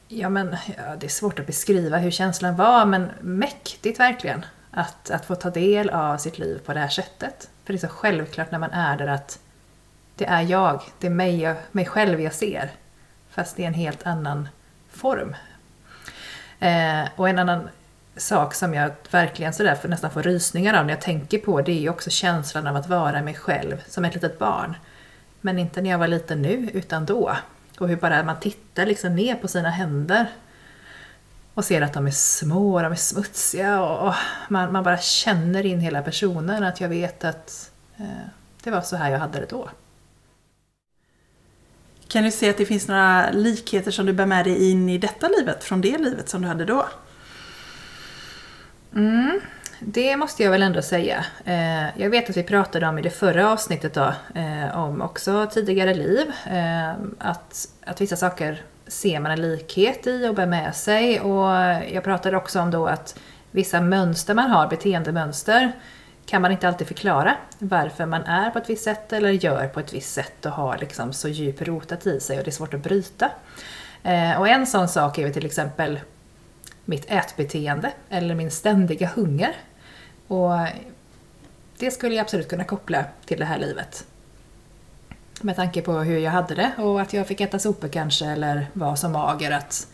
ja, 0.09 0.29
men, 0.29 0.57
ja, 0.77 0.97
det 1.01 1.07
är 1.07 1.11
svårt 1.11 1.39
att 1.39 1.47
beskriva 1.47 1.99
hur 1.99 2.11
känslan 2.11 2.57
var, 2.57 2.87
men 2.87 3.11
mäktigt 3.21 4.01
verkligen. 4.01 4.45
Att, 4.71 5.11
att 5.11 5.25
få 5.25 5.35
ta 5.35 5.51
del 5.51 5.91
av 5.91 6.17
sitt 6.17 6.39
liv 6.39 6.61
på 6.67 6.75
det 6.75 6.81
här 6.81 6.89
sättet. 6.89 7.49
För 7.65 7.73
det 7.73 7.77
är 7.77 7.89
så 7.89 7.95
självklart 7.95 8.51
när 8.51 8.59
man 8.59 8.71
är 8.71 8.97
där 8.97 9.07
att 9.07 9.39
det 10.17 10.27
är 10.27 10.43
jag, 10.43 10.83
det 10.99 11.07
är 11.07 11.11
mig, 11.11 11.41
jag, 11.41 11.57
mig 11.73 11.87
själv 11.87 12.21
jag 12.21 12.35
ser. 12.35 12.71
Fast 13.31 13.61
i 13.61 13.65
en 13.65 13.75
helt 13.75 14.07
annan 14.07 14.49
form. 14.91 15.37
Eh, 16.61 17.09
och 17.17 17.29
en 17.29 17.39
annan 17.39 17.69
sak 18.17 18.55
som 18.55 18.75
jag 18.75 18.91
verkligen 19.11 19.53
sådär 19.53 19.75
för 19.75 19.89
nästan 19.89 20.11
får 20.11 20.23
rysningar 20.23 20.75
av 20.75 20.87
när 20.87 20.93
jag 20.93 21.01
tänker 21.01 21.39
på 21.39 21.61
det 21.61 21.73
är 21.73 21.81
ju 21.81 21.89
också 21.89 22.11
känslan 22.11 22.67
av 22.67 22.77
att 22.77 22.89
vara 22.89 23.23
mig 23.23 23.35
själv 23.35 23.83
som 23.89 24.05
ett 24.05 24.15
litet 24.15 24.39
barn. 24.39 24.77
Men 25.41 25.59
inte 25.59 25.83
när 25.83 25.91
jag 25.91 25.99
var 25.99 26.09
liten 26.09 26.43
nu, 26.43 26.71
utan 26.73 27.07
då. 27.07 27.37
Och 27.79 27.89
hur 27.89 27.97
bara 27.97 28.23
man 28.23 28.41
tittar 28.41 28.87
liksom 28.87 29.17
ner 29.17 29.35
på 29.35 29.49
sina 29.49 29.71
händer 29.71 30.27
och 31.55 31.65
ser 31.65 31.83
att 31.83 31.93
de 31.93 32.07
är 32.07 32.11
små, 32.11 32.83
de 32.83 32.93
är 32.93 32.97
smutsiga 32.97 33.83
och 33.83 34.15
man, 34.49 34.73
man 34.73 34.85
bara 34.85 34.99
känner 34.99 35.67
in 35.67 35.81
hela 35.81 36.03
personen 36.03 36.65
att 36.65 36.81
jag 36.81 36.89
vet 36.89 37.25
att 37.25 37.71
eh, 37.97 38.07
det 38.63 38.71
var 38.71 38.81
så 38.81 38.97
här 38.97 39.11
jag 39.11 39.19
hade 39.19 39.41
det 39.41 39.47
då. 39.51 39.69
Kan 42.09 42.25
du 42.25 42.31
se 42.31 42.51
att 42.51 42.57
det 42.57 42.67
finns 42.67 42.89
några 42.89 43.31
likheter 43.31 43.91
som 43.91 44.07
du 44.07 44.13
bär 44.13 44.27
med 44.27 44.45
dig 44.45 44.71
in 44.71 44.89
i 44.89 44.99
detta 44.99 45.29
livet 45.29 45.65
från 45.65 45.81
det 45.81 45.99
livet 45.99 46.29
som 46.29 46.43
du 46.43 46.49
hade 46.49 46.65
då? 46.65 46.89
Mm, 48.95 49.41
det 49.81 50.17
måste 50.17 50.43
jag 50.43 50.51
väl 50.51 50.63
ändå 50.63 50.83
säga. 50.83 51.25
Eh, 51.45 52.01
jag 52.03 52.11
vet 52.11 52.31
att 52.31 52.37
vi 52.37 52.43
pratade 52.43 52.87
om 52.87 52.99
i 52.99 53.03
det 53.03 53.11
förra 53.11 53.53
avsnittet 53.53 53.95
då, 53.95 54.15
eh, 54.35 54.79
om 54.79 55.03
också 55.03 55.47
tidigare 55.53 55.95
liv, 55.95 56.33
eh, 56.47 56.91
att, 57.19 57.69
att 57.85 58.01
vissa 58.01 58.17
saker 58.17 58.63
ser 58.87 59.21
man 59.21 59.33
en 59.33 59.43
likhet 59.43 60.07
i 60.07 60.29
och 60.29 60.35
bär 60.35 60.47
med 60.47 60.75
sig. 60.75 61.21
Och 61.21 61.49
jag 61.93 62.05
pratade 62.05 62.37
också 62.37 62.61
om 62.61 62.71
då 62.71 62.87
att 62.87 63.19
vissa 63.51 63.81
mönster 63.81 64.35
man 64.35 64.51
har, 64.51 64.69
beteendemönster, 64.69 65.73
kan 66.27 66.43
man 66.43 66.53
inte 66.53 66.69
alltid 66.69 66.87
förklara 66.87 67.37
varför 67.59 68.07
man 68.07 68.23
är 68.25 68.51
på 68.51 68.59
ett 68.59 68.71
visst 68.71 68.85
sätt 68.85 69.13
eller 69.13 69.31
gör 69.31 69.69
på 69.69 69.81
ett 69.81 69.93
visst 69.93 70.15
sätt 70.15 70.47
och 70.47 70.53
har 70.53 70.79
liksom 70.79 71.13
så 71.13 71.29
djupt 71.29 71.63
rotat 71.63 72.07
i 72.07 72.21
sig 72.21 72.39
och 72.39 72.45
det 72.45 72.51
är 72.51 72.53
svårt 72.53 72.75
att 72.75 72.83
bryta. 72.83 73.31
Eh, 74.03 74.41
och 74.41 74.49
en 74.49 74.67
sån 74.67 74.89
sak 74.89 75.19
är 75.19 75.27
ju 75.27 75.33
till 75.33 75.47
exempel 75.47 76.01
mitt 76.85 77.11
ätbeteende 77.11 77.93
eller 78.09 78.35
min 78.35 78.51
ständiga 78.51 79.07
hunger. 79.15 79.57
Och 80.27 80.53
det 81.79 81.91
skulle 81.91 82.15
jag 82.15 82.23
absolut 82.23 82.49
kunna 82.49 82.65
koppla 82.65 83.05
till 83.25 83.39
det 83.39 83.45
här 83.45 83.59
livet. 83.59 84.07
Med 85.41 85.57
tanke 85.57 85.83
på 85.83 85.93
hur 85.93 86.19
jag 86.19 86.31
hade 86.31 86.55
det 86.55 86.73
och 86.79 87.01
att 87.01 87.13
jag 87.13 87.27
fick 87.27 87.41
äta 87.41 87.59
sopor 87.59 87.89
kanske 87.89 88.27
eller 88.27 88.67
var 88.73 88.97
så 88.97 89.09
mager 89.09 89.51
att 89.51 89.89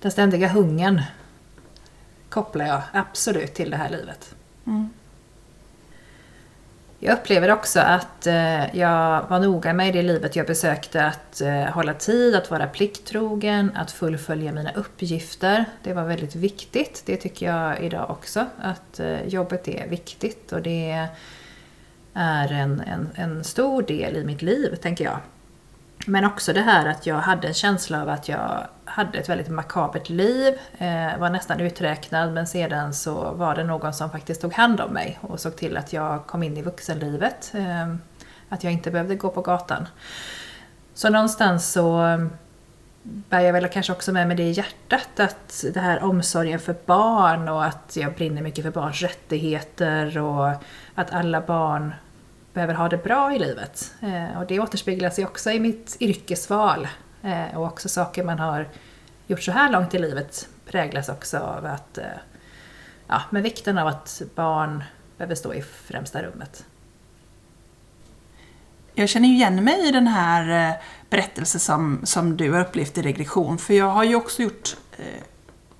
den 0.00 0.10
ständiga 0.10 0.48
hungern 0.48 1.02
kopplar 2.28 2.66
jag 2.66 2.82
absolut 2.92 3.54
till 3.54 3.70
det 3.70 3.76
här 3.76 3.90
livet. 3.90 4.34
Mm. 4.66 4.90
Jag 6.98 7.18
upplever 7.18 7.50
också 7.50 7.80
att 7.80 8.26
eh, 8.26 8.76
jag 8.76 9.28
var 9.28 9.40
noga 9.40 9.72
med 9.72 9.88
i 9.88 9.92
det 9.92 10.02
livet 10.02 10.36
jag 10.36 10.46
besökte 10.46 11.04
att 11.04 11.40
eh, 11.40 11.64
hålla 11.64 11.94
tid, 11.94 12.34
att 12.34 12.50
vara 12.50 12.66
plikttrogen, 12.66 13.70
att 13.74 13.92
fullfölja 13.92 14.52
mina 14.52 14.72
uppgifter. 14.72 15.64
Det 15.82 15.92
var 15.92 16.04
väldigt 16.04 16.34
viktigt. 16.34 17.02
Det 17.06 17.16
tycker 17.16 17.46
jag 17.46 17.80
idag 17.80 18.10
också, 18.10 18.46
att 18.58 19.00
eh, 19.00 19.26
jobbet 19.26 19.68
är 19.68 19.88
viktigt 19.88 20.52
och 20.52 20.62
det 20.62 21.08
är 22.14 22.52
en, 22.52 22.80
en, 22.80 23.08
en 23.14 23.44
stor 23.44 23.82
del 23.82 24.16
i 24.16 24.24
mitt 24.24 24.42
liv, 24.42 24.76
tänker 24.76 25.04
jag. 25.04 25.18
Men 26.06 26.24
också 26.24 26.52
det 26.52 26.60
här 26.60 26.86
att 26.86 27.06
jag 27.06 27.16
hade 27.16 27.48
en 27.48 27.54
känsla 27.54 28.02
av 28.02 28.08
att 28.08 28.28
jag 28.28 28.66
hade 28.84 29.18
ett 29.18 29.28
väldigt 29.28 29.48
makabert 29.48 30.08
liv, 30.08 30.54
eh, 30.78 31.18
var 31.18 31.30
nästan 31.30 31.60
uträknad 31.60 32.32
men 32.32 32.46
sedan 32.46 32.94
så 32.94 33.32
var 33.32 33.54
det 33.54 33.64
någon 33.64 33.94
som 33.94 34.10
faktiskt 34.10 34.40
tog 34.40 34.52
hand 34.52 34.80
om 34.80 34.92
mig 34.92 35.18
och 35.20 35.40
såg 35.40 35.56
till 35.56 35.76
att 35.76 35.92
jag 35.92 36.26
kom 36.26 36.42
in 36.42 36.56
i 36.56 36.62
vuxenlivet. 36.62 37.52
Eh, 37.54 37.94
att 38.48 38.64
jag 38.64 38.72
inte 38.72 38.90
behövde 38.90 39.14
gå 39.14 39.28
på 39.28 39.42
gatan. 39.42 39.88
Så 40.94 41.10
någonstans 41.10 41.72
så 41.72 42.06
eh, 42.06 42.26
bär 43.02 43.40
jag 43.40 43.52
väl 43.52 43.68
kanske 43.68 43.92
också 43.92 44.12
med 44.12 44.28
mig 44.28 44.36
det 44.36 44.42
i 44.42 44.50
hjärtat, 44.50 45.20
att 45.20 45.64
det 45.74 45.80
här 45.80 46.04
omsorgen 46.04 46.60
för 46.60 46.76
barn 46.86 47.48
och 47.48 47.64
att 47.64 47.96
jag 47.96 48.14
brinner 48.14 48.42
mycket 48.42 48.64
för 48.64 48.70
barns 48.70 49.02
rättigheter 49.02 50.18
och 50.18 50.50
att 50.94 51.12
alla 51.12 51.40
barn 51.40 51.94
behöver 52.56 52.74
ha 52.74 52.88
det 52.88 53.04
bra 53.04 53.34
i 53.34 53.38
livet. 53.38 53.94
Eh, 54.00 54.38
och 54.40 54.46
det 54.46 54.60
återspeglar 54.60 55.10
sig 55.10 55.24
också 55.24 55.50
i 55.50 55.60
mitt 55.60 55.96
yrkesval. 56.00 56.88
Eh, 57.22 57.56
och 57.56 57.66
också 57.66 57.88
saker 57.88 58.24
man 58.24 58.38
har 58.38 58.68
gjort 59.26 59.42
så 59.42 59.52
här 59.52 59.72
långt 59.72 59.94
i 59.94 59.98
livet 59.98 60.48
präglas 60.66 61.08
också 61.08 61.38
av 61.38 61.66
att, 61.66 61.98
eh, 61.98 62.04
ja, 63.06 63.22
med 63.30 63.42
vikten 63.42 63.78
av 63.78 63.86
att 63.86 64.22
barn 64.34 64.84
behöver 65.16 65.34
stå 65.34 65.54
i 65.54 65.62
främsta 65.62 66.22
rummet. 66.22 66.64
Jag 68.94 69.08
känner 69.08 69.28
igen 69.28 69.64
mig 69.64 69.88
i 69.88 69.90
den 69.90 70.06
här 70.06 70.70
eh, 70.70 70.76
berättelsen 71.10 71.60
som, 71.60 72.00
som 72.04 72.36
du 72.36 72.52
har 72.52 72.60
upplevt 72.60 72.98
i 72.98 73.02
regression, 73.02 73.58
för 73.58 73.74
jag 73.74 73.90
har 73.90 74.04
ju 74.04 74.14
också 74.14 74.42
gjort 74.42 74.76
eh, 74.98 75.22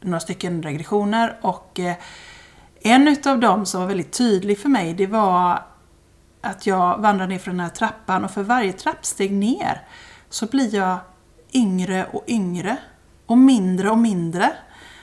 några 0.00 0.21
stycken 0.21 0.62
regressioner 0.62 1.38
och 1.40 1.80
eh, 1.80 1.97
en 2.80 3.09
utav 3.09 3.40
dem 3.40 3.66
som 3.66 3.80
var 3.80 3.88
väldigt 3.88 4.12
tydlig 4.12 4.59
för 4.59 4.68
mig, 4.68 4.95
det 4.95 5.06
var 5.06 5.62
att 6.47 6.67
jag 6.67 6.99
vandrar 6.99 7.26
ner 7.26 7.38
för 7.38 7.50
den 7.50 7.61
här 7.61 7.69
trappan 7.69 8.25
och 8.25 8.31
för 8.31 8.43
varje 8.43 8.73
trappsteg 8.73 9.32
ner 9.32 9.82
så 10.30 10.47
blir 10.47 10.75
jag 10.75 10.99
yngre 11.52 12.06
och 12.13 12.25
yngre 12.26 12.76
och 13.26 13.39
mindre 13.39 13.91
och 13.91 13.99
mindre. 13.99 14.52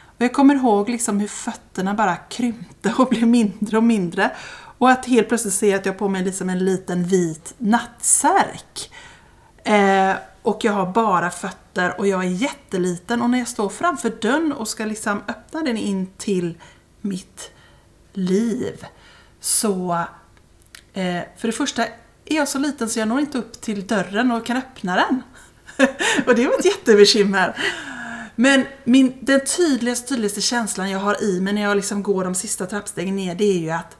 Och 0.05 0.21
jag 0.21 0.33
kommer 0.33 0.55
ihåg 0.55 0.89
liksom 0.89 1.19
hur 1.19 1.27
fötterna 1.27 1.93
bara 1.93 2.15
krympte 2.15 2.93
och 2.97 3.07
blev 3.09 3.27
mindre 3.27 3.77
och 3.77 3.83
mindre. 3.83 4.31
Och 4.77 4.89
att 4.89 5.05
helt 5.05 5.27
plötsligt 5.27 5.53
se 5.53 5.73
att 5.73 5.85
jag 5.85 5.93
har 5.93 5.99
på 5.99 6.09
mig 6.09 6.23
liksom 6.23 6.49
en 6.49 6.65
liten 6.65 7.03
vit 7.03 7.53
nattsärk. 7.57 8.91
Eh, 9.63 10.15
och 10.41 10.63
jag 10.63 10.73
har 10.73 10.91
bara 10.91 11.29
fötter 11.29 11.99
och 11.99 12.07
jag 12.07 12.23
är 12.23 12.29
jätteliten 12.29 13.21
och 13.21 13.29
när 13.29 13.37
jag 13.37 13.47
står 13.47 13.69
framför 13.69 14.09
dörren 14.21 14.53
och 14.53 14.67
ska 14.67 14.85
liksom 14.85 15.21
öppna 15.27 15.61
den 15.61 15.77
in 15.77 16.07
till 16.17 16.57
mitt 17.01 17.51
liv 18.13 18.85
så 19.39 20.03
Eh, 20.93 21.21
för 21.37 21.47
det 21.47 21.51
första 21.51 21.85
är 22.25 22.35
jag 22.35 22.47
så 22.47 22.59
liten 22.59 22.89
så 22.89 22.99
jag 22.99 23.07
når 23.07 23.19
inte 23.19 23.37
upp 23.37 23.61
till 23.61 23.87
dörren 23.87 24.31
och 24.31 24.45
kan 24.45 24.57
öppna 24.57 24.95
den. 24.95 25.23
och 26.27 26.35
det 26.35 26.47
var 26.47 26.59
ett 26.59 26.65
jättebekymmer. 26.65 27.57
Men 28.35 28.65
min, 28.83 29.13
den 29.21 29.41
tydligaste, 29.57 30.07
tydligaste 30.07 30.41
känslan 30.41 30.89
jag 30.89 30.99
har 30.99 31.23
i 31.23 31.41
mig 31.41 31.53
när 31.53 31.61
jag 31.61 31.75
liksom 31.75 32.03
går 32.03 32.23
de 32.23 32.35
sista 32.35 32.65
trappstegen 32.65 33.15
ner, 33.15 33.35
det 33.35 33.45
är 33.45 33.59
ju 33.59 33.69
att 33.69 33.97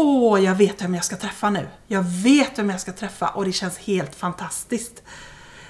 Åh, 0.00 0.44
jag 0.44 0.54
vet 0.54 0.82
vem 0.82 0.94
jag 0.94 1.04
ska 1.04 1.16
träffa 1.16 1.50
nu. 1.50 1.68
Jag 1.86 2.02
vet 2.02 2.58
vem 2.58 2.70
jag 2.70 2.80
ska 2.80 2.92
träffa 2.92 3.28
och 3.28 3.44
det 3.44 3.52
känns 3.52 3.78
helt 3.78 4.14
fantastiskt. 4.14 5.02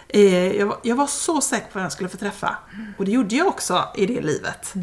Eh, 0.09 0.57
jag, 0.57 0.67
var, 0.67 0.79
jag, 0.83 0.97
var 0.97 1.07
så 1.07 1.41
säker 1.41 1.67
på 1.67 1.71
vem 1.75 1.83
jag 1.83 1.93
skulle 1.93 2.09
få 2.09 2.17
träffa. 2.17 2.57
Och 2.99 3.05
det 3.05 3.11
gjorde 3.11 3.37
jag 3.37 3.47
också 3.47 3.89
i 3.97 4.07
det 4.07 4.21
livet. 4.21 4.75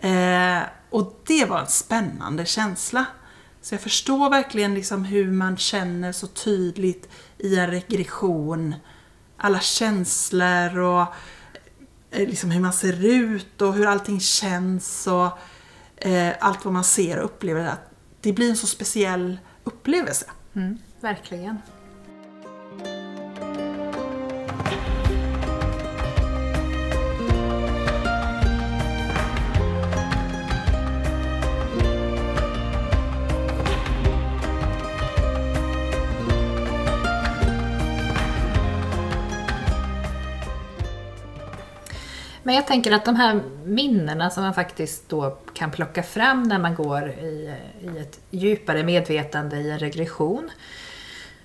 Mm. 0.00 0.58
Eh, 0.58 0.62
och 0.90 1.22
det 1.26 1.44
var 1.44 1.60
en 1.60 1.66
spännande 1.66 2.46
känsla. 2.46 3.06
Så 3.60 3.74
jag 3.74 3.82
förstår 3.82 4.30
verkligen 4.30 4.74
liksom 4.74 5.04
hur 5.04 5.32
man 5.32 5.56
känner 5.56 6.12
så 6.12 6.26
tydligt 6.26 7.08
i 7.38 7.56
en 7.56 7.70
regression. 7.70 8.74
Alla 9.36 9.60
känslor 9.60 10.78
och 10.78 11.06
eh, 12.10 12.28
liksom 12.28 12.50
hur 12.50 12.60
man 12.60 12.72
ser 12.72 13.04
ut 13.06 13.62
och 13.62 13.74
hur 13.74 13.86
allting 13.86 14.20
känns 14.20 15.06
och 15.06 15.38
eh, 15.96 16.34
allt 16.40 16.64
vad 16.64 16.74
man 16.74 16.84
ser 16.84 17.18
och 17.18 17.24
upplever. 17.24 17.64
Att 17.64 17.90
det 18.20 18.32
blir 18.32 18.50
en 18.50 18.56
så 18.56 18.66
speciell 18.66 19.38
upplevelse. 19.64 20.26
Mm, 20.54 20.78
verkligen. 21.00 21.58
Men 42.48 42.54
jag 42.54 42.66
tänker 42.66 42.92
att 42.92 43.04
de 43.04 43.16
här 43.16 43.40
minnena 43.64 44.30
som 44.30 44.42
man 44.42 44.54
faktiskt 44.54 45.08
då 45.08 45.38
kan 45.54 45.70
plocka 45.70 46.02
fram 46.02 46.42
när 46.42 46.58
man 46.58 46.74
går 46.74 47.08
i, 47.08 47.54
i 47.80 47.98
ett 47.98 48.20
djupare 48.30 48.82
medvetande 48.82 49.56
i 49.56 49.70
en 49.70 49.78
regression. 49.78 50.50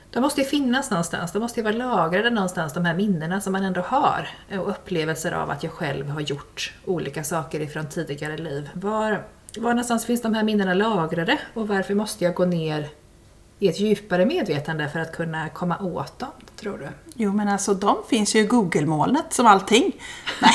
De 0.09 0.21
måste 0.21 0.41
ju 0.41 0.47
finnas 0.47 0.91
någonstans, 0.91 1.31
de 1.31 1.39
måste 1.39 1.59
ju 1.59 1.63
vara 1.63 1.75
lagrade 1.75 2.29
någonstans, 2.29 2.73
de 2.73 2.85
här 2.85 2.93
minnena 2.93 3.41
som 3.41 3.53
man 3.53 3.63
ändå 3.63 3.81
har. 3.81 4.27
Och 4.51 4.69
upplevelser 4.69 5.31
av 5.31 5.49
att 5.49 5.63
jag 5.63 5.71
själv 5.71 6.09
har 6.09 6.21
gjort 6.21 6.73
olika 6.85 7.23
saker 7.23 7.59
ifrån 7.59 7.89
tidigare 7.89 8.37
liv. 8.37 8.69
Var, 8.73 9.23
var 9.57 9.69
någonstans 9.69 10.05
finns 10.05 10.21
de 10.21 10.33
här 10.33 10.43
minnena 10.43 10.73
lagrade 10.73 11.37
och 11.53 11.67
varför 11.67 11.95
måste 11.95 12.23
jag 12.23 12.33
gå 12.33 12.45
ner 12.45 12.89
i 13.59 13.67
ett 13.67 13.79
djupare 13.79 14.25
medvetande 14.25 14.89
för 14.89 14.99
att 14.99 15.11
kunna 15.11 15.49
komma 15.49 15.77
åt 15.79 16.19
dem, 16.19 16.31
tror 16.63 16.77
du? 16.77 16.89
Jo, 17.15 17.33
men 17.33 17.47
alltså 17.47 17.73
de 17.73 17.97
finns 18.09 18.35
ju 18.35 18.39
i 18.39 18.45
Google-molnet 18.45 19.33
som 19.33 19.47
allting. 19.47 19.95
Nej, 20.41 20.53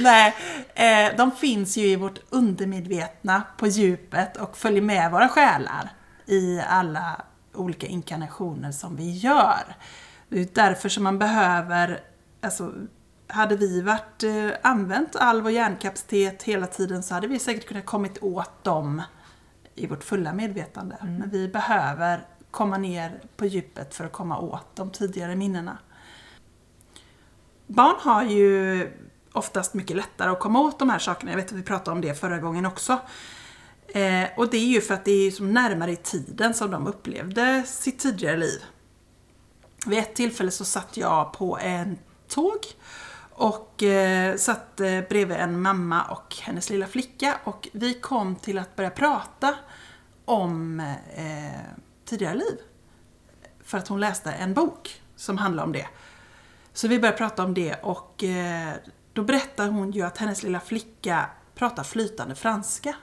Nej 0.00 0.34
eh, 0.74 1.16
de 1.16 1.30
finns 1.30 1.76
ju 1.76 1.86
i 1.86 1.96
vårt 1.96 2.18
undermedvetna 2.30 3.42
på 3.56 3.66
djupet 3.66 4.36
och 4.36 4.56
följer 4.56 4.82
med 4.82 5.10
våra 5.10 5.28
själar 5.28 5.90
i 6.26 6.60
alla 6.68 7.22
olika 7.54 7.86
inkarnationer 7.86 8.72
som 8.72 8.96
vi 8.96 9.10
gör. 9.10 9.76
Det 10.28 10.40
är 10.40 10.48
därför 10.52 10.88
som 10.88 11.04
man 11.04 11.18
behöver, 11.18 12.00
alltså 12.40 12.72
hade 13.28 13.56
vi 13.56 13.80
varit, 13.80 14.22
eh, 14.22 14.50
använt 14.62 15.16
all 15.16 15.42
vår 15.42 15.52
hjärnkapacitet 15.52 16.42
hela 16.42 16.66
tiden 16.66 17.02
så 17.02 17.14
hade 17.14 17.26
vi 17.26 17.38
säkert 17.38 17.66
kunnat 17.68 17.86
kommit 17.86 18.22
åt 18.22 18.64
dem 18.64 19.02
i 19.74 19.86
vårt 19.86 20.04
fulla 20.04 20.32
medvetande. 20.32 20.96
Mm. 21.00 21.14
Men 21.14 21.30
vi 21.30 21.48
behöver 21.48 22.26
komma 22.56 22.78
ner 22.78 23.20
på 23.36 23.46
djupet 23.46 23.94
för 23.94 24.04
att 24.04 24.12
komma 24.12 24.38
åt 24.38 24.76
de 24.76 24.90
tidigare 24.90 25.36
minnena. 25.36 25.78
Barn 27.66 27.96
har 27.98 28.24
ju 28.24 28.90
oftast 29.32 29.74
mycket 29.74 29.96
lättare 29.96 30.30
att 30.30 30.40
komma 30.40 30.60
åt 30.60 30.78
de 30.78 30.90
här 30.90 30.98
sakerna. 30.98 31.32
Jag 31.32 31.36
vet 31.36 31.46
att 31.46 31.58
vi 31.58 31.62
pratade 31.62 31.90
om 31.90 32.00
det 32.00 32.14
förra 32.14 32.38
gången 32.38 32.66
också. 32.66 32.98
Eh, 33.88 34.24
och 34.36 34.50
det 34.50 34.56
är 34.56 34.66
ju 34.66 34.80
för 34.80 34.94
att 34.94 35.04
det 35.04 35.10
är 35.10 35.30
som 35.30 35.52
närmare 35.52 35.92
i 35.92 35.96
tiden 35.96 36.54
som 36.54 36.70
de 36.70 36.86
upplevde 36.86 37.62
sitt 37.66 37.98
tidigare 37.98 38.36
liv. 38.36 38.64
Vid 39.86 39.98
ett 39.98 40.14
tillfälle 40.14 40.50
så 40.50 40.64
satt 40.64 40.96
jag 40.96 41.32
på 41.32 41.58
en 41.58 41.98
tåg 42.28 42.58
och 43.30 43.82
eh, 43.82 44.36
satt 44.36 44.80
eh, 44.80 45.00
bredvid 45.08 45.36
en 45.36 45.60
mamma 45.60 46.02
och 46.02 46.36
hennes 46.42 46.70
lilla 46.70 46.86
flicka 46.86 47.36
och 47.44 47.68
vi 47.72 47.94
kom 47.94 48.36
till 48.36 48.58
att 48.58 48.76
börja 48.76 48.90
prata 48.90 49.54
om 50.24 50.80
eh, 51.16 51.85
tidigare 52.06 52.34
liv. 52.34 52.58
För 53.64 53.78
att 53.78 53.88
hon 53.88 54.00
läste 54.00 54.32
en 54.32 54.54
bok 54.54 55.02
som 55.16 55.38
handlar 55.38 55.64
om 55.64 55.72
det. 55.72 55.86
Så 56.72 56.88
vi 56.88 56.98
började 56.98 57.18
prata 57.18 57.44
om 57.44 57.54
det 57.54 57.74
och 57.74 58.24
eh, 58.24 58.72
då 59.12 59.24
berättar 59.24 59.68
hon 59.68 59.90
ju 59.90 60.02
att 60.02 60.18
hennes 60.18 60.42
lilla 60.42 60.60
flicka 60.60 61.30
pratar 61.54 61.84
flytande 61.84 62.34
franska. 62.34 62.94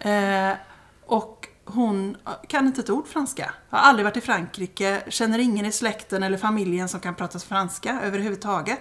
Eh, 0.00 0.56
och 1.06 1.48
hon 1.64 2.16
kan 2.48 2.66
inte 2.66 2.80
ett 2.80 2.90
ord 2.90 3.06
franska. 3.06 3.54
Har 3.68 3.78
aldrig 3.78 4.04
varit 4.04 4.16
i 4.16 4.20
Frankrike, 4.20 5.02
känner 5.08 5.38
ingen 5.38 5.66
i 5.66 5.72
släkten 5.72 6.22
eller 6.22 6.38
familjen 6.38 6.88
som 6.88 7.00
kan 7.00 7.14
prata 7.14 7.38
franska 7.38 8.00
överhuvudtaget. 8.02 8.80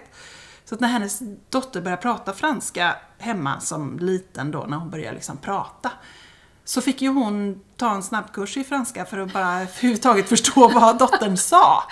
Så 0.65 0.75
att 0.75 0.81
när 0.81 0.87
hennes 0.87 1.21
dotter 1.49 1.81
började 1.81 2.01
prata 2.01 2.33
franska 2.33 2.95
hemma 3.17 3.59
som 3.59 3.99
liten 3.99 4.51
då, 4.51 4.65
när 4.67 4.77
hon 4.77 4.89
började 4.89 5.15
liksom 5.15 5.37
prata, 5.37 5.91
så 6.65 6.82
fick 6.82 7.01
ju 7.01 7.10
hon 7.10 7.62
ta 7.78 7.95
en 7.95 8.04
snabbkurs 8.04 8.58
i 8.58 8.63
franska 8.63 9.06
för 9.06 9.17
att 9.17 9.34
bara 9.34 9.62
överhuvudtaget 9.62 10.30
förstå 10.30 10.67
vad 10.67 10.97
dottern 10.97 11.38
sa. 11.38 11.84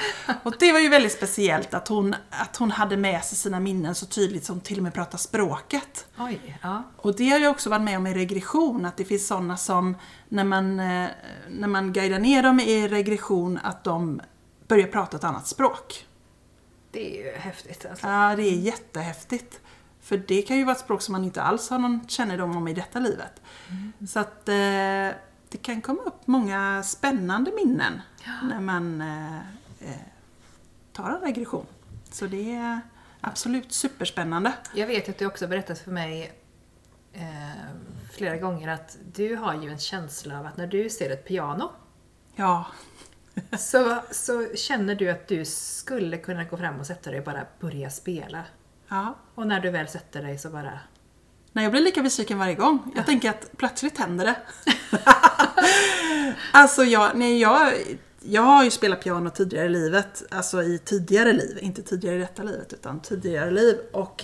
Och 0.44 0.56
det 0.60 0.72
var 0.72 0.80
ju 0.80 0.90
väldigt 0.90 1.12
speciellt 1.12 1.74
att 1.74 1.88
hon, 1.88 2.16
att 2.30 2.58
hon 2.58 2.72
hade 2.72 2.98
med 2.98 3.24
sig 3.24 3.38
sina 3.38 3.60
minnen 3.60 3.96
så 3.96 4.06
tydligt 4.06 4.46
som 4.46 4.60
till 4.60 4.78
och 4.78 4.84
med 4.84 4.94
pratade 4.94 5.18
språket. 5.18 6.08
Oj, 6.18 6.60
ja. 6.62 6.84
Och 6.98 7.16
det 7.16 7.30
har 7.30 7.40
jag 7.40 7.52
också 7.52 7.70
varit 7.70 7.82
med 7.82 7.98
om 7.98 8.08
i 8.08 8.14
regression, 8.14 8.86
att 8.86 8.98
det 8.98 9.06
finns 9.06 9.28
sådana 9.28 9.58
som 9.58 9.98
när 10.30 10.44
man, 10.44 10.80
eh, 10.80 11.10
när 11.50 11.68
man 11.68 11.94
guidar 11.94 12.20
ner 12.20 12.44
dem 12.44 12.60
i 12.60 12.88
regression, 12.88 13.60
att 13.64 13.84
de 13.84 14.22
börjar 14.68 14.88
prata 14.88 15.18
ett 15.18 15.24
annat 15.24 15.48
språk. 15.48 16.06
Det 16.92 17.20
är 17.20 17.26
ju 17.26 17.38
häftigt 17.38 17.86
alltså. 17.90 18.08
Ja, 18.08 18.36
det 18.36 18.44
är 18.44 18.60
jättehäftigt. 18.60 19.60
För 20.04 20.18
det 20.18 20.42
kan 20.42 20.58
ju 20.58 20.63
vara 20.63 20.76
ett 20.76 20.82
språk 20.82 21.02
som 21.02 21.12
man 21.12 21.24
inte 21.24 21.42
alls 21.42 21.70
har 21.70 21.80
någon 21.80 22.08
kännedom 22.08 22.58
om 22.58 22.68
i 22.68 22.74
detta 22.74 23.00
livet. 23.00 23.42
Så 24.08 24.20
att 24.20 24.50
eh, 24.50 25.10
det 25.50 25.58
kan 25.62 25.82
komma 25.82 26.02
upp 26.02 26.28
många 26.28 26.84
spännande 26.84 27.52
minnen 27.52 28.02
när 28.44 28.60
man 28.60 29.02
eh, 29.02 29.38
eh, 29.80 30.02
tar 30.94 31.10
en 31.10 31.22
regression. 31.22 31.66
Så 32.12 32.26
det 32.26 32.56
är 32.56 32.82
absolut 33.22 33.74
superspännande. 33.74 34.54
Jag 34.76 34.88
vet 34.88 35.10
att 35.10 35.18
du 35.18 35.26
också 35.26 35.48
berättat 35.48 35.80
för 35.80 35.92
mig 35.92 36.34
eh, 37.13 37.24
flera 38.12 38.38
gånger 38.38 38.68
att 38.68 38.98
du 39.13 39.36
har 39.36 39.54
ju 39.63 39.70
en 39.70 39.80
känsla 39.80 40.39
av 40.39 40.46
att 40.46 40.58
när 40.58 40.68
du 40.68 40.89
ser 40.89 41.10
ett 41.10 41.28
piano 41.28 41.72
Ja, 42.36 42.66
så, 43.58 44.02
så 44.12 44.56
känner 44.56 44.96
du 44.96 45.10
att 45.10 45.28
du 45.28 45.46
skulle 45.46 46.18
kunna 46.18 46.44
gå 46.44 46.58
fram 46.58 46.80
och 46.80 46.86
sätta 46.86 47.10
dig 47.10 47.20
och 47.20 47.26
bara 47.26 47.46
börja 47.60 47.89
spela. 47.89 48.44
Ja. 48.93 49.15
Och 49.36 49.47
när 49.47 49.60
du 49.60 49.69
väl 49.69 49.88
sätter 49.88 50.21
dig 50.21 50.38
så 50.38 50.49
bara... 50.49 50.79
Nej, 51.51 51.65
jag 51.65 51.71
blir 51.71 51.82
lika 51.82 52.03
besviken 52.03 52.38
varje 52.38 52.56
gång. 52.56 52.91
Jag 52.95 53.06
tänker 53.06 53.29
att 53.29 53.51
plötsligt 53.58 53.97
händer 53.97 54.25
det. 54.25 54.36
alltså, 56.51 56.84
jag, 56.84 57.12
nej, 57.15 57.39
jag, 57.39 57.73
jag 58.21 58.41
har 58.41 58.63
ju 58.63 58.71
spelat 58.71 59.03
piano 59.03 59.29
tidigare 59.29 59.65
i 59.65 59.69
livet. 59.69 60.23
Alltså 60.32 60.63
i 60.63 60.79
tidigare 60.79 61.34
liv, 61.34 61.60
inte 61.62 61.82
tidigare 61.82 62.15
i 62.15 62.19
detta 62.19 62.43
livet, 62.43 62.73
utan 62.73 62.99
tidigare 62.99 63.51
liv. 63.51 63.77
Och 63.93 64.23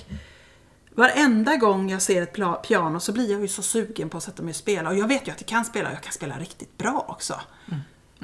varenda 0.95 1.55
gång 1.55 1.89
jag 1.89 2.01
ser 2.01 2.21
ett 2.21 2.63
piano 2.67 2.99
så 2.99 3.11
blir 3.11 3.31
jag 3.31 3.41
ju 3.41 3.47
så 3.47 3.61
sugen 3.61 4.09
på 4.09 4.17
att 4.17 4.23
sätta 4.23 4.43
mig 4.43 4.49
och 4.49 4.55
spela. 4.55 4.89
Och 4.89 4.95
jag 4.95 5.07
vet 5.07 5.27
ju 5.27 5.31
att 5.31 5.41
jag 5.41 5.47
kan 5.47 5.65
spela, 5.65 5.89
och 5.89 5.95
jag 5.95 6.03
kan 6.03 6.13
spela 6.13 6.39
riktigt 6.39 6.77
bra 6.77 7.05
också. 7.07 7.41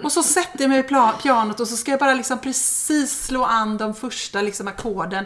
Och 0.04 0.12
så 0.12 0.24
sätter 0.24 0.62
jag 0.62 0.70
mig 0.70 0.82
vid 0.82 0.90
pianot 1.22 1.60
och 1.60 1.68
så 1.68 1.78
ska 1.78 1.92
jag 1.92 2.00
bara 2.00 2.14
liksom 2.14 2.40
precis 2.40 3.26
slå 3.26 3.44
an 3.44 3.78
de 3.78 3.94
första 3.94 4.42
liksom 4.42 4.68
ackorden. 4.68 5.26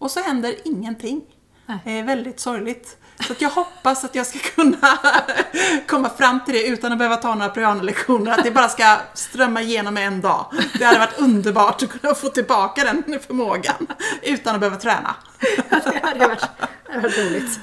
Och 0.00 0.10
så 0.10 0.20
händer 0.20 0.54
ingenting. 0.64 1.22
Nej. 1.66 1.78
Det 1.84 1.98
är 1.98 2.02
väldigt 2.02 2.40
sorgligt. 2.40 2.96
Så 3.20 3.34
jag 3.38 3.50
hoppas 3.50 4.04
att 4.04 4.14
jag 4.14 4.26
ska 4.26 4.38
kunna 4.38 4.98
komma 5.86 6.10
fram 6.10 6.40
till 6.44 6.54
det 6.54 6.66
utan 6.66 6.92
att 6.92 6.98
behöva 6.98 7.16
ta 7.16 7.34
några 7.34 7.48
pianolektioner. 7.48 8.32
Att 8.32 8.44
det 8.44 8.50
bara 8.50 8.68
ska 8.68 8.96
strömma 9.14 9.62
igenom 9.62 9.96
en 9.96 10.20
dag. 10.20 10.46
Det 10.78 10.84
hade 10.84 10.98
varit 10.98 11.18
underbart 11.18 11.82
att 11.82 12.00
kunna 12.00 12.14
få 12.14 12.28
tillbaka 12.28 12.84
den 12.84 13.20
förmågan 13.20 13.86
utan 14.22 14.54
att 14.54 14.60
behöva 14.60 14.76
träna. 14.76 15.16
Det 15.70 16.00
hade 16.02 16.18
varit, 16.18 16.48
det 16.86 16.92
hade 16.92 17.02
varit 17.02 17.18
roligt. 17.18 17.60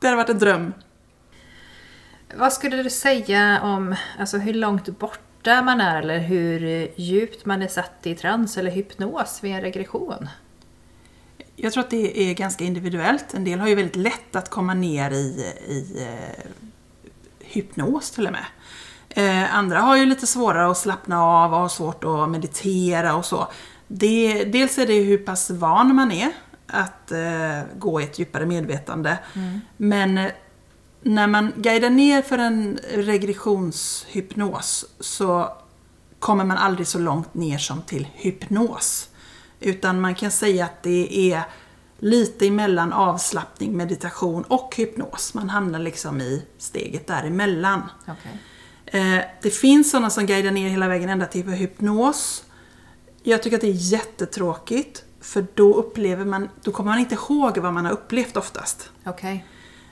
Det 0.00 0.06
hade 0.06 0.16
varit 0.16 0.28
en 0.28 0.38
dröm. 0.38 0.74
Vad 2.34 2.52
skulle 2.52 2.82
du 2.82 2.90
säga 2.90 3.60
om 3.62 3.94
alltså, 4.18 4.38
hur 4.38 4.54
långt 4.54 4.98
borta 4.98 5.62
man 5.62 5.80
är 5.80 6.02
eller 6.02 6.18
hur 6.18 6.88
djupt 6.96 7.44
man 7.44 7.62
är 7.62 7.68
satt 7.68 8.06
i 8.06 8.14
trans 8.14 8.58
eller 8.58 8.70
hypnos 8.70 9.38
vid 9.42 9.52
en 9.52 9.60
regression? 9.60 10.28
Jag 11.64 11.72
tror 11.72 11.84
att 11.84 11.90
det 11.90 12.30
är 12.30 12.34
ganska 12.34 12.64
individuellt. 12.64 13.34
En 13.34 13.44
del 13.44 13.60
har 13.60 13.68
ju 13.68 13.74
väldigt 13.74 13.96
lätt 13.96 14.36
att 14.36 14.50
komma 14.50 14.74
ner 14.74 15.10
i, 15.10 15.52
i 15.68 16.02
eh, 16.02 16.44
hypnos 17.40 18.10
till 18.10 18.26
och 18.26 18.32
med. 18.32 18.44
Eh, 19.08 19.54
andra 19.54 19.80
har 19.80 19.96
ju 19.96 20.06
lite 20.06 20.26
svårare 20.26 20.70
att 20.70 20.78
slappna 20.78 21.24
av 21.24 21.52
och 21.54 21.58
har 21.58 21.68
svårt 21.68 22.04
att 22.04 22.28
meditera 22.28 23.14
och 23.14 23.24
så. 23.24 23.48
Det, 23.88 24.44
dels 24.44 24.78
är 24.78 24.86
det 24.86 25.02
hur 25.02 25.18
pass 25.18 25.50
van 25.50 25.94
man 25.94 26.12
är 26.12 26.32
att 26.66 27.12
eh, 27.12 27.78
gå 27.78 28.00
i 28.00 28.04
ett 28.04 28.18
djupare 28.18 28.46
medvetande. 28.46 29.18
Men 29.76 30.18
eh, 30.18 30.30
när 31.02 31.26
man 31.26 31.52
guidar 31.56 31.90
ner 31.90 32.22
för 32.22 32.38
en 32.38 32.78
regressionshypnos 32.94 34.84
så 35.00 35.48
kommer 36.18 36.44
man 36.44 36.56
aldrig 36.56 36.86
så 36.86 36.98
långt 36.98 37.34
ner 37.34 37.58
som 37.58 37.82
till 37.82 38.06
hypnos. 38.14 39.08
Utan 39.62 40.00
man 40.00 40.14
kan 40.14 40.30
säga 40.30 40.64
att 40.64 40.82
det 40.82 41.32
är 41.32 41.42
lite 41.98 42.46
emellan 42.46 42.92
avslappning, 42.92 43.76
meditation 43.76 44.42
och 44.42 44.74
hypnos. 44.76 45.34
Man 45.34 45.50
hamnar 45.50 45.78
liksom 45.78 46.20
i 46.20 46.42
steget 46.58 47.06
däremellan. 47.06 47.82
Okay. 48.02 48.32
Eh, 49.00 49.24
det 49.42 49.50
finns 49.50 49.90
sådana 49.90 50.10
som 50.10 50.26
guidar 50.26 50.50
ner 50.50 50.68
hela 50.68 50.88
vägen 50.88 51.08
ända 51.08 51.26
till 51.26 51.48
hypnos. 51.48 52.44
Jag 53.22 53.42
tycker 53.42 53.56
att 53.56 53.60
det 53.60 53.68
är 53.68 53.92
jättetråkigt. 53.92 55.04
För 55.20 55.46
då 55.54 55.74
upplever 55.74 56.24
man, 56.24 56.48
då 56.62 56.72
kommer 56.72 56.90
man 56.90 56.98
inte 56.98 57.14
ihåg 57.14 57.58
vad 57.58 57.72
man 57.72 57.84
har 57.84 57.92
upplevt 57.92 58.36
oftast. 58.36 58.90
Okej. 59.06 59.46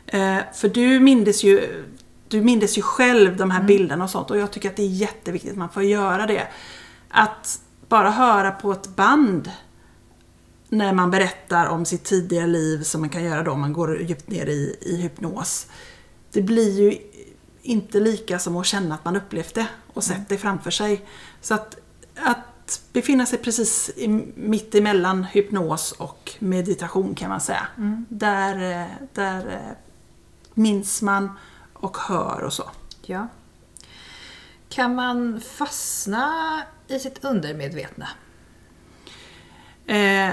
Eh, 0.07 0.39
för 0.55 0.69
du 0.69 1.01
mindes 1.01 1.45
ju 1.45 1.85
du 2.29 2.41
mindes 2.41 2.79
ju 2.79 2.83
själv 2.83 3.37
de 3.37 3.51
här 3.51 3.63
bilderna 3.63 4.05
och 4.05 4.11
sånt 4.11 4.31
och 4.31 4.39
jag 4.39 4.51
tycker 4.51 4.71
att 4.71 4.77
det 4.77 4.83
är 4.83 4.87
jätteviktigt 4.87 5.51
att 5.51 5.59
man 5.59 5.71
får 5.71 5.83
göra 5.83 6.27
det. 6.27 6.49
Att 7.09 7.61
bara 7.91 8.11
höra 8.11 8.51
på 8.51 8.73
ett 8.73 8.97
band 8.97 9.51
när 10.69 10.93
man 10.93 11.11
berättar 11.11 11.67
om 11.67 11.85
sitt 11.85 12.05
tidigare 12.05 12.47
liv 12.47 12.83
som 12.83 13.01
man 13.01 13.11
kan 13.11 13.25
göra 13.25 13.43
då 13.43 13.53
om 13.53 13.61
man 13.61 13.73
går 13.73 14.03
djupt 14.03 14.29
ner 14.29 14.47
i, 14.47 14.77
i 14.81 14.97
hypnos. 14.97 15.67
Det 16.33 16.43
blir 16.43 16.81
ju 16.81 16.99
inte 17.63 18.01
lika 18.01 18.39
som 18.39 18.57
att 18.57 18.67
känna 18.67 18.95
att 18.95 19.05
man 19.05 19.17
upplevt 19.17 19.55
det 19.55 19.67
och 19.95 20.05
sett 20.05 20.29
det 20.29 20.39
framför 20.39 20.71
sig. 20.71 21.05
Så 21.41 21.55
att, 21.55 21.77
att 22.17 22.83
befinna 22.93 23.27
sig 23.27 23.39
precis 23.39 23.91
i, 23.97 24.09
mitt 24.37 24.75
emellan 24.75 25.25
hypnos 25.25 25.93
och 25.93 26.33
meditation 26.39 27.15
kan 27.15 27.29
man 27.31 27.41
säga. 27.41 27.67
Där, 28.09 28.81
eh, 28.81 28.87
där 29.13 29.47
eh, 29.53 29.77
minns 30.55 31.03
man 31.03 31.31
och 31.73 31.97
hör 31.97 32.43
och 32.43 32.53
så. 32.53 32.71
Ja. 33.03 33.29
Kan 34.71 34.95
man 34.95 35.41
fastna 35.41 36.63
i 36.89 36.99
sitt 36.99 37.25
undermedvetna? 37.25 38.09
Eh, 39.87 40.31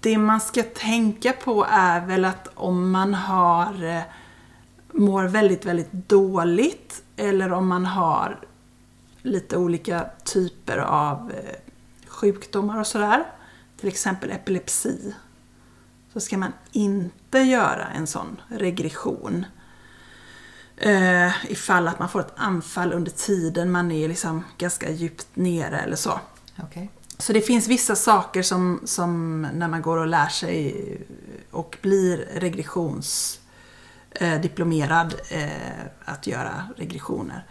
det 0.00 0.18
man 0.18 0.40
ska 0.40 0.62
tänka 0.62 1.32
på 1.32 1.66
är 1.70 2.06
väl 2.06 2.24
att 2.24 2.48
om 2.54 2.90
man 2.90 3.14
har 3.14 3.84
eh, 3.84 4.02
mår 4.92 5.24
väldigt, 5.24 5.64
väldigt 5.64 5.92
dåligt 5.92 7.02
eller 7.16 7.52
om 7.52 7.68
man 7.68 7.86
har 7.86 8.40
lite 9.22 9.56
olika 9.56 10.06
typer 10.24 10.78
av 10.78 11.30
eh, 11.30 11.56
sjukdomar 12.06 12.80
och 12.80 12.86
sådär, 12.86 13.24
till 13.76 13.88
exempel 13.88 14.30
epilepsi, 14.30 15.14
så 16.12 16.20
ska 16.20 16.38
man 16.38 16.52
inte 16.72 17.38
göra 17.38 17.86
en 17.86 18.06
sån 18.06 18.40
regression. 18.48 19.46
Eh, 20.84 21.32
ifall 21.48 21.88
att 21.88 21.98
man 21.98 22.08
får 22.08 22.20
ett 22.20 22.32
anfall 22.36 22.92
under 22.92 23.10
tiden 23.10 23.70
man 23.70 23.92
är 23.92 24.08
liksom 24.08 24.44
ganska 24.58 24.90
djupt 24.90 25.26
nere 25.34 25.78
eller 25.78 25.96
så. 25.96 26.20
Okej. 26.62 26.90
Så 27.18 27.32
det 27.32 27.40
finns 27.40 27.68
vissa 27.68 27.96
saker 27.96 28.42
som, 28.42 28.80
som 28.84 29.42
när 29.42 29.68
man 29.68 29.82
går 29.82 29.96
och 29.96 30.06
lär 30.06 30.28
sig 30.28 30.84
och 31.50 31.76
blir 31.82 32.28
regressionsdiplomerad 32.34 35.14
eh, 35.28 35.50
att 36.04 36.26
göra 36.26 36.68
regressioner 36.76 37.46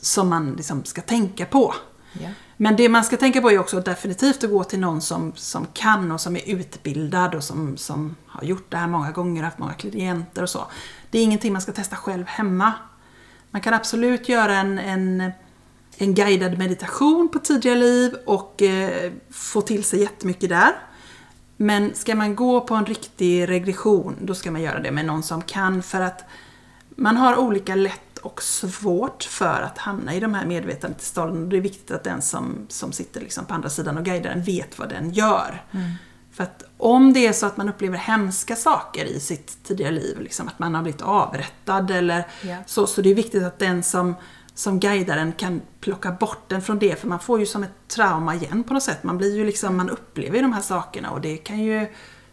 som 0.00 0.28
man 0.28 0.52
liksom 0.52 0.84
ska 0.84 1.00
tänka 1.00 1.46
på. 1.46 1.74
Ja. 2.12 2.28
Men 2.56 2.76
det 2.76 2.88
man 2.88 3.04
ska 3.04 3.16
tänka 3.16 3.40
på 3.40 3.50
är 3.50 3.58
också 3.58 3.80
definitivt 3.80 4.44
att 4.44 4.50
gå 4.50 4.64
till 4.64 4.80
någon 4.80 5.00
som, 5.00 5.32
som 5.36 5.66
kan 5.72 6.12
och 6.12 6.20
som 6.20 6.36
är 6.36 6.48
utbildad 6.48 7.34
och 7.34 7.44
som, 7.44 7.76
som 7.76 8.16
har 8.26 8.44
gjort 8.44 8.70
det 8.70 8.76
här 8.76 8.88
många 8.88 9.10
gånger, 9.10 9.42
haft 9.42 9.58
många 9.58 9.74
klienter 9.74 10.42
och 10.42 10.50
så. 10.50 10.66
Det 11.10 11.18
är 11.18 11.22
ingenting 11.22 11.52
man 11.52 11.62
ska 11.62 11.72
testa 11.72 11.96
själv 11.96 12.26
hemma. 12.26 12.72
Man 13.50 13.62
kan 13.62 13.74
absolut 13.74 14.28
göra 14.28 14.56
en, 14.56 14.78
en, 14.78 15.32
en 15.96 16.14
guidad 16.14 16.58
meditation 16.58 17.28
på 17.28 17.38
tidiga 17.38 17.74
liv 17.74 18.14
och 18.26 18.62
eh, 18.62 19.12
få 19.30 19.60
till 19.60 19.84
sig 19.84 20.00
jättemycket 20.00 20.48
där. 20.48 20.72
Men 21.56 21.94
ska 21.94 22.14
man 22.14 22.36
gå 22.36 22.60
på 22.60 22.74
en 22.74 22.86
riktig 22.86 23.48
regression, 23.48 24.16
då 24.20 24.34
ska 24.34 24.50
man 24.50 24.62
göra 24.62 24.80
det 24.80 24.90
med 24.90 25.04
någon 25.04 25.22
som 25.22 25.42
kan 25.42 25.82
för 25.82 26.00
att 26.00 26.24
man 26.96 27.16
har 27.16 27.36
olika 27.36 27.74
lätt 27.74 28.18
och 28.18 28.42
svårt 28.42 29.22
för 29.22 29.62
att 29.62 29.78
hamna 29.78 30.14
i 30.14 30.20
de 30.20 30.34
här 30.34 30.46
medvetandetillstånden. 30.46 31.48
Det 31.48 31.56
är 31.56 31.60
viktigt 31.60 31.90
att 31.90 32.04
den 32.04 32.22
som, 32.22 32.66
som 32.68 32.92
sitter 32.92 33.20
liksom 33.20 33.44
på 33.44 33.54
andra 33.54 33.68
sidan 33.70 33.98
och 33.98 34.04
guidar 34.04 34.30
den 34.30 34.42
vet 34.42 34.78
vad 34.78 34.88
den 34.88 35.10
gör. 35.10 35.62
Mm. 35.70 35.90
För 36.38 36.44
att 36.44 36.62
om 36.76 37.12
det 37.12 37.26
är 37.26 37.32
så 37.32 37.46
att 37.46 37.56
man 37.56 37.68
upplever 37.68 37.98
hemska 37.98 38.56
saker 38.56 39.04
i 39.04 39.20
sitt 39.20 39.64
tidigare 39.64 39.92
liv, 39.92 40.20
liksom 40.20 40.48
att 40.48 40.58
man 40.58 40.74
har 40.74 40.82
blivit 40.82 41.02
avrättad 41.02 41.90
eller 41.90 42.26
Ja. 42.42 42.56
så, 42.66 42.86
så 42.86 43.02
det 43.02 43.10
är 43.10 43.14
viktigt 43.14 43.42
att 43.42 43.58
den 43.58 43.82
som, 43.82 44.14
som 44.54 44.80
guidar 44.80 45.16
en 45.16 45.32
kan 45.32 45.60
plocka 45.80 46.12
bort 46.12 46.48
den 46.48 46.62
från 46.62 46.78
det, 46.78 47.00
för 47.00 47.08
man 47.08 47.20
får 47.20 47.40
ju 47.40 47.46
som 47.46 47.62
ett 47.62 47.88
trauma 47.88 48.34
igen 48.34 48.64
på 48.64 48.74
något 48.74 48.82
sätt. 48.82 49.02
Man 49.02 49.18
blir 49.18 49.36
ju 49.36 49.44
liksom, 49.44 49.76
man 49.76 49.90
upplever 49.90 50.36
ju 50.36 50.42
de 50.42 50.52
här 50.52 50.60
sakerna 50.60 51.10
och 51.10 51.20
det 51.20 51.36
kan 51.36 51.58
ju, 51.58 51.86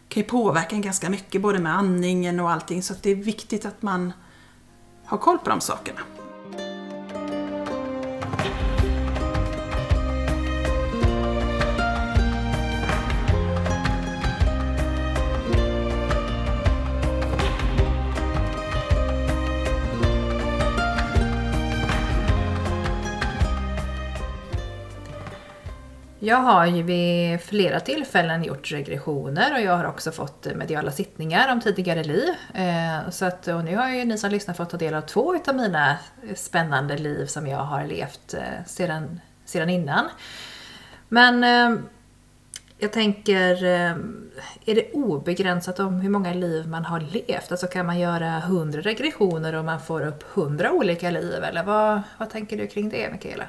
kan 0.10 0.24
ju 0.24 0.30
påverka 0.30 0.76
en 0.76 0.82
ganska 0.82 1.10
mycket, 1.10 1.42
både 1.42 1.60
med 1.60 1.78
andningen 1.78 2.40
och 2.40 2.52
allting, 2.52 2.84
så 2.84 2.94
att 2.94 3.04
det 3.04 3.12
är 3.12 3.16
viktigt 3.16 3.66
att 3.66 3.82
man 3.82 4.14
har 5.06 5.18
koll 5.18 5.38
på 5.38 5.50
de 5.50 5.62
sakerna. 5.62 6.02
Jag 26.26 26.38
har 26.38 26.66
ju 26.66 26.84
vid 26.84 27.42
flera 27.42 27.80
tillfällen 27.80 28.44
gjort 28.44 28.72
regressioner 28.72 29.54
och 29.54 29.62
jag 29.62 29.78
har 29.78 29.86
också 29.86 30.12
fått 30.12 30.48
mediala 30.56 30.92
sittningar 30.92 31.52
om 31.52 31.62
tidigare 31.62 32.04
liv. 32.04 32.30
Eh, 32.54 33.10
så 33.10 33.26
att, 33.26 33.48
och 33.48 33.64
nu 33.64 33.76
har 33.76 33.90
ju 33.90 34.06
ni 34.06 34.18
som 34.18 34.32
lyssnar 34.32 34.54
fått 34.54 34.70
ta 34.70 34.78
del 34.78 34.94
av 34.94 35.02
två 35.02 35.36
av 35.48 35.56
mina 35.56 35.98
spännande 36.36 36.98
liv 36.98 37.26
som 37.26 37.48
jag 37.48 37.58
har 37.58 37.86
levt 37.86 38.34
eh, 38.34 38.66
sedan, 38.66 39.20
sedan 39.46 39.70
innan. 39.70 40.10
Men 41.10 41.44
eh, 41.44 41.80
jag 42.78 42.94
tänker, 42.94 43.64
är 44.66 44.76
det 44.76 44.92
obegränsat 44.94 45.80
om 45.80 45.94
hur 45.94 46.10
många 46.10 46.34
liv 46.34 46.68
man 46.68 46.86
har 46.86 47.00
levt? 47.00 47.52
Alltså 47.52 47.68
kan 47.68 47.86
man 47.86 48.00
göra 48.00 48.40
hundra 48.40 48.82
regressioner 48.82 49.56
och 49.56 49.66
man 49.66 49.82
får 49.82 50.08
upp 50.08 50.24
hundra 50.24 50.72
olika 50.72 51.10
liv? 51.10 51.44
Eller 51.44 51.64
vad, 51.64 52.02
vad 52.18 52.30
tänker 52.30 52.58
du 52.58 52.68
kring 52.68 52.90
det, 52.90 53.12
Mikaela? 53.12 53.46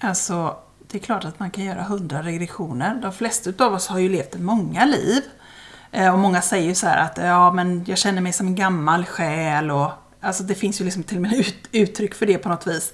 Alltså, 0.00 0.56
det 0.90 0.98
är 0.98 1.02
klart 1.02 1.24
att 1.24 1.40
man 1.40 1.50
kan 1.50 1.64
göra 1.64 1.82
hundra 1.82 2.22
regressioner. 2.22 2.94
De 2.94 3.12
flesta 3.12 3.64
av 3.64 3.74
oss 3.74 3.86
har 3.86 3.98
ju 3.98 4.08
levt 4.08 4.38
många 4.38 4.84
liv. 4.84 5.22
Eh, 5.92 6.12
och 6.12 6.18
många 6.18 6.42
säger 6.42 6.68
ju 6.68 6.74
så 6.74 6.86
här 6.86 7.04
att 7.04 7.18
ja, 7.18 7.52
men 7.52 7.84
jag 7.86 7.98
känner 7.98 8.22
mig 8.22 8.32
som 8.32 8.46
en 8.46 8.54
gammal 8.54 9.04
själ 9.04 9.70
och 9.70 9.90
alltså 10.20 10.42
det 10.42 10.54
finns 10.54 10.80
ju 10.80 10.84
liksom 10.84 11.02
till 11.02 11.16
och 11.16 11.22
med 11.22 11.32
ut, 11.32 11.68
uttryck 11.72 12.14
för 12.14 12.26
det 12.26 12.38
på 12.38 12.48
något 12.48 12.66
vis. 12.66 12.92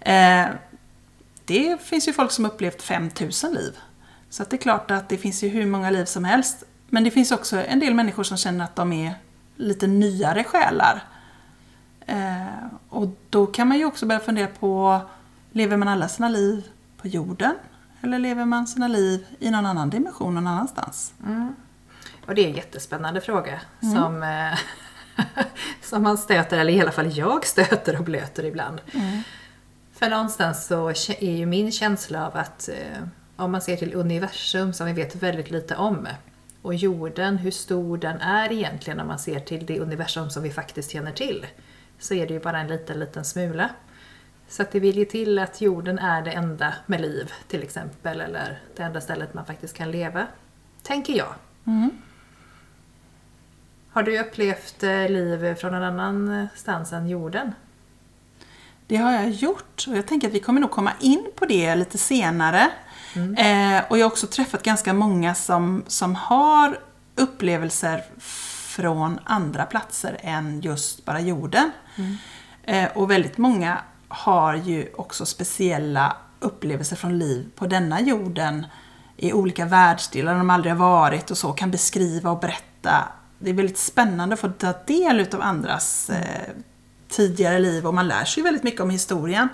Eh, 0.00 0.46
det 1.44 1.82
finns 1.82 2.08
ju 2.08 2.12
folk 2.12 2.30
som 2.30 2.44
upplevt 2.46 2.82
5000 2.82 3.54
liv. 3.54 3.78
Så 4.30 4.42
att 4.42 4.50
det 4.50 4.56
är 4.56 4.58
klart 4.58 4.90
att 4.90 5.08
det 5.08 5.18
finns 5.18 5.42
ju 5.42 5.48
hur 5.48 5.66
många 5.66 5.90
liv 5.90 6.04
som 6.04 6.24
helst. 6.24 6.64
Men 6.88 7.04
det 7.04 7.10
finns 7.10 7.32
också 7.32 7.64
en 7.64 7.80
del 7.80 7.94
människor 7.94 8.22
som 8.22 8.36
känner 8.36 8.64
att 8.64 8.76
de 8.76 8.92
är 8.92 9.14
lite 9.56 9.86
nyare 9.86 10.44
själar. 10.44 11.04
Eh, 12.06 12.66
och 12.88 13.08
då 13.30 13.46
kan 13.46 13.68
man 13.68 13.78
ju 13.78 13.84
också 13.84 14.06
börja 14.06 14.20
fundera 14.20 14.46
på, 14.46 15.00
lever 15.52 15.76
man 15.76 15.88
alla 15.88 16.08
sina 16.08 16.28
liv 16.28 16.64
på 17.02 17.08
jorden? 17.08 17.54
Eller 18.00 18.18
lever 18.18 18.44
man 18.44 18.66
sina 18.66 18.88
liv 18.88 19.26
i 19.38 19.50
någon 19.50 19.66
annan 19.66 19.90
dimension 19.90 20.34
någon 20.34 20.46
annanstans? 20.46 21.14
Och 22.26 22.34
det 22.34 22.44
är 22.44 22.48
en 22.48 22.56
jättespännande 22.56 23.20
fråga 23.20 23.60
som, 23.80 24.22
eh, 24.22 24.58
som 25.82 26.02
man 26.02 26.18
stöter, 26.18 26.58
eller 26.58 26.72
i 26.72 26.80
alla 26.80 26.92
fall 26.92 27.16
jag 27.16 27.46
stöter 27.46 27.98
och 27.98 28.04
blöter 28.04 28.44
ibland. 28.44 28.80
För 29.92 30.10
någonstans 30.10 30.66
så 30.66 30.88
är 31.20 31.36
ju 31.36 31.46
min 31.46 31.72
känsla 31.72 32.26
av 32.26 32.36
att 32.36 32.68
eh, 32.68 33.02
om 33.36 33.52
man 33.52 33.60
ser 33.60 33.76
till 33.76 33.94
universum 33.94 34.72
som 34.72 34.86
vi 34.86 34.92
vet 34.92 35.14
väldigt 35.14 35.50
lite 35.50 35.76
om 35.76 36.08
och 36.62 36.74
jorden, 36.74 37.38
hur 37.38 37.50
stor 37.50 37.98
den 37.98 38.20
är 38.20 38.52
egentligen 38.52 39.00
om 39.00 39.06
man 39.06 39.18
ser 39.18 39.40
till 39.40 39.66
det 39.66 39.80
universum 39.80 40.30
som 40.30 40.42
vi 40.42 40.50
faktiskt 40.50 40.90
känner 40.90 41.12
till 41.12 41.46
så 41.98 42.14
är 42.14 42.26
det 42.26 42.34
ju 42.34 42.40
bara 42.40 42.60
en 42.60 42.68
liten, 42.68 43.00
liten 43.00 43.24
smula. 43.24 43.70
Så 44.52 44.62
att 44.62 44.70
det 44.70 44.80
vill 44.80 44.96
ju 44.96 45.04
till 45.04 45.38
att 45.38 45.60
jorden 45.60 45.98
är 45.98 46.22
det 46.22 46.30
enda 46.30 46.74
med 46.86 47.00
liv 47.00 47.32
till 47.48 47.62
exempel 47.62 48.20
eller 48.20 48.60
det 48.76 48.82
enda 48.82 49.00
stället 49.00 49.34
man 49.34 49.46
faktiskt 49.46 49.76
kan 49.76 49.90
leva. 49.90 50.26
Tänker 50.82 51.12
jag. 51.12 51.34
Har 53.90 54.02
du 54.02 54.20
upplevt 54.20 54.82
eh, 54.82 55.08
liv 55.08 55.54
från 55.54 55.72
någon 55.72 55.82
annanstans 55.82 56.92
än 56.92 57.08
jorden? 57.08 57.54
Det 58.86 58.96
har 58.96 59.12
jag 59.12 59.30
gjort 59.30 59.84
och 59.88 59.96
jag 59.96 60.06
tänker 60.06 60.28
att 60.28 60.34
vi 60.34 60.40
kommer 60.40 60.60
nog 60.60 60.70
komma 60.70 60.92
in 61.00 61.26
på 61.36 61.46
det 61.46 61.74
lite 61.74 61.98
senare. 61.98 62.70
Eh, 63.14 63.84
och 63.88 63.98
jag 63.98 64.04
har 64.04 64.10
också 64.10 64.26
träffat 64.26 64.62
ganska 64.62 64.92
många 64.92 65.34
som, 65.34 65.84
som 65.86 66.14
har 66.14 66.78
upplevelser 67.14 68.04
från 68.18 69.18
andra 69.24 69.64
platser 69.66 70.16
än 70.20 70.60
just 70.60 71.04
bara 71.04 71.20
jorden. 71.20 71.70
Eh, 72.62 72.88
och 72.94 73.10
väldigt 73.10 73.38
många 73.38 73.78
har 74.12 74.54
ju 74.54 74.88
också 74.96 75.26
speciella 75.26 76.16
upplevelser 76.40 76.96
från 76.96 77.18
liv 77.18 77.50
på 77.56 77.66
denna 77.66 78.00
jorden 78.00 78.66
i 79.16 79.32
olika 79.32 79.66
världsdelar 79.66 80.34
de 80.34 80.50
aldrig 80.50 80.72
har 80.72 80.78
varit 80.78 81.30
och 81.30 81.38
så 81.38 81.52
kan 81.52 81.70
beskriva 81.70 82.30
och 82.30 82.40
berätta. 82.40 83.08
Det 83.38 83.50
är 83.50 83.54
väldigt 83.54 83.78
spännande 83.78 84.34
att 84.34 84.40
få 84.40 84.48
ta 84.48 84.74
del 84.86 85.26
av 85.34 85.42
andras 85.42 86.10
eh, 86.10 86.54
tidigare 87.08 87.58
liv 87.58 87.86
och 87.86 87.94
man 87.94 88.08
lär 88.08 88.24
sig 88.24 88.42
väldigt 88.42 88.62
mycket 88.62 88.80
om 88.80 88.90
historien. 88.90 89.48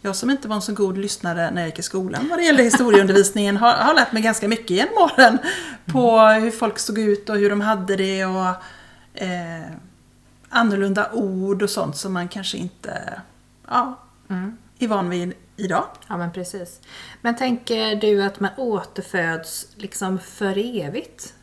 Jag 0.00 0.16
som 0.16 0.30
inte 0.30 0.48
var 0.48 0.56
en 0.56 0.62
så 0.62 0.72
god 0.72 0.98
lyssnare 0.98 1.50
när 1.50 1.62
jag 1.62 1.68
gick 1.68 1.78
i 1.78 1.82
skolan 1.82 2.28
vad 2.28 2.38
det 2.38 2.44
gäller 2.44 2.64
historieundervisningen 2.64 3.56
har, 3.56 3.72
har 3.72 3.94
lärt 3.94 4.12
mig 4.12 4.22
ganska 4.22 4.48
mycket 4.48 4.70
genom 4.70 4.94
åren 4.94 5.38
på 5.86 6.18
hur 6.20 6.50
folk 6.50 6.78
såg 6.78 6.98
ut 6.98 7.28
och 7.28 7.36
hur 7.36 7.50
de 7.50 7.60
hade 7.60 7.96
det 7.96 8.24
och 8.24 8.46
eh, 9.14 9.72
annorlunda 10.48 11.12
ord 11.12 11.62
och 11.62 11.70
sånt 11.70 11.96
som 11.96 12.12
man 12.12 12.28
kanske 12.28 12.56
inte 12.56 13.20
ja, 13.72 13.98
är 14.78 14.88
van 14.88 15.10
vid 15.10 15.34
idag. 15.56 15.84
Ja 16.08 16.16
men 16.16 16.32
precis. 16.32 16.80
Men 17.20 17.36
tänker 17.36 17.96
du 17.96 18.22
att 18.22 18.40
man 18.40 18.50
återföds 18.56 19.68
liksom 19.76 20.18
för 20.18 20.58
evigt? 20.80 21.34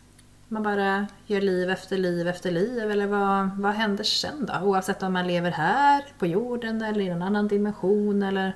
Man 0.47 0.63
bara 0.63 1.07
gör 1.25 1.41
liv 1.41 1.69
efter 1.69 1.97
liv 1.97 2.27
efter 2.27 2.51
liv 2.51 2.91
eller 2.91 3.07
vad, 3.07 3.49
vad 3.57 3.73
händer 3.73 4.03
sen 4.03 4.45
då? 4.45 4.59
Oavsett 4.67 5.03
om 5.03 5.13
man 5.13 5.27
lever 5.27 5.51
här 5.51 6.05
på 6.19 6.25
jorden 6.25 6.81
eller 6.81 7.01
i 7.01 7.07
en 7.07 7.21
annan 7.21 7.47
dimension 7.47 8.23
eller 8.23 8.55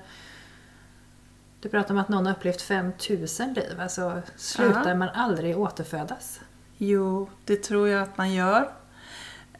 Du 1.61 1.69
pratar 1.69 1.93
om 1.93 1.99
att 1.99 2.09
någon 2.09 2.25
har 2.25 2.33
upplevt 2.33 2.61
5000 2.61 3.53
liv, 3.53 3.79
alltså 3.81 4.21
slutar 4.35 4.89
Ja. 4.89 4.95
man 4.95 5.09
aldrig 5.09 5.59
återfödas? 5.59 6.39
Jo, 6.77 7.29
det 7.45 7.55
tror 7.63 7.87
jag 7.89 8.03
att 8.03 8.17
man 8.17 8.33
gör. 8.33 8.71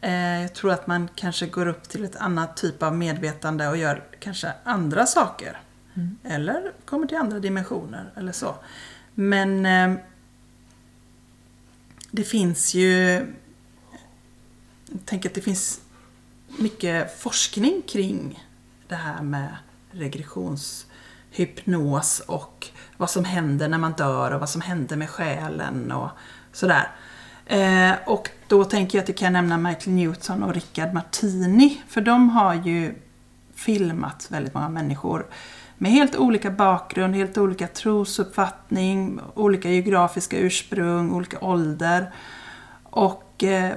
Eh, 0.04 0.42
Jag 0.42 0.54
tror 0.54 0.72
att 0.72 0.86
man 0.86 1.08
kanske 1.14 1.46
går 1.46 1.66
upp 1.66 1.88
till 1.88 2.04
ett 2.04 2.16
annat 2.16 2.56
typ 2.56 2.82
av 2.82 2.96
medvetande 2.96 3.68
och 3.68 3.76
gör 3.76 4.04
kanske 4.20 4.52
andra 4.64 5.06
saker. 5.06 5.60
Eller 6.24 6.72
kommer 6.84 7.06
till 7.06 7.16
andra 7.16 7.40
dimensioner 7.40 8.10
eller 8.16 8.32
så. 8.32 8.54
Men 9.14 9.66
eh, 9.66 9.94
det 12.10 12.24
finns 12.24 12.74
ju... 12.74 13.26
Jag 14.86 15.04
tänker 15.04 15.28
att 15.28 15.34
det 15.34 15.40
finns 15.40 15.80
mycket 16.58 17.20
forskning 17.20 17.82
kring 17.88 18.44
det 18.88 18.94
här 18.94 19.22
med 19.22 19.56
regressionshypnos 19.90 22.20
och 22.20 22.68
vad 22.96 23.10
som 23.10 23.24
händer 23.24 23.68
när 23.68 23.78
man 23.78 23.92
dör 23.92 24.30
och 24.30 24.40
vad 24.40 24.50
som 24.50 24.60
händer 24.60 24.96
med 24.96 25.10
själen 25.10 25.92
och 25.92 26.10
sådär. 26.52 26.90
Eh, 27.46 27.92
och 28.06 28.30
då 28.48 28.64
tänker 28.64 28.98
jag 28.98 29.02
att 29.02 29.08
jag 29.08 29.18
kan 29.18 29.32
nämna 29.32 29.58
Michael 29.58 29.96
Newton 29.96 30.42
och 30.42 30.54
Richard 30.54 30.94
Martini 30.94 31.82
för 31.88 32.00
de 32.00 32.30
har 32.30 32.54
ju 32.54 32.94
filmat 33.54 34.26
väldigt 34.30 34.54
många 34.54 34.68
människor 34.68 35.26
med 35.78 35.92
helt 35.92 36.16
olika 36.16 36.50
bakgrund, 36.50 37.14
helt 37.14 37.38
olika 37.38 37.66
trosuppfattning, 37.66 39.20
olika 39.34 39.70
geografiska 39.70 40.38
ursprung, 40.38 41.12
olika 41.12 41.40
ålder. 41.40 42.12
Och 42.82 43.44
eh, 43.44 43.72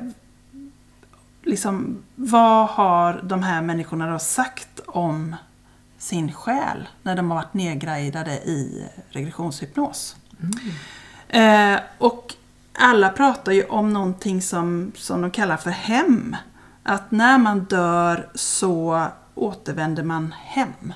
liksom, 1.44 2.04
vad 2.16 2.68
har 2.68 3.22
de 3.24 3.44
här 3.44 3.62
människorna 3.62 4.12
då 4.12 4.20
sagt 4.20 4.80
om 4.86 5.36
sin 5.98 6.32
själ 6.34 6.88
när 7.04 7.16
de 7.16 7.32
har 7.32 7.38
varit 7.38 7.54
nedgradade 7.54 8.32
i 8.32 8.88
regressionshypnos? 9.10 10.16
Eh, 11.30 11.80
och 11.98 12.34
alla 12.78 13.10
pratar 13.10 13.52
ju 13.52 13.64
om 13.64 13.94
någonting 13.94 14.42
som, 14.42 14.92
som 14.96 15.22
de 15.22 15.32
kallar 15.32 15.58
för 15.58 15.70
hem. 15.70 16.36
Att 16.84 17.12
när 17.12 17.38
man 17.38 17.60
dör 17.60 18.30
så 18.36 19.08
återvänder 19.36 20.04
man 20.04 20.36
hem. 20.44 20.94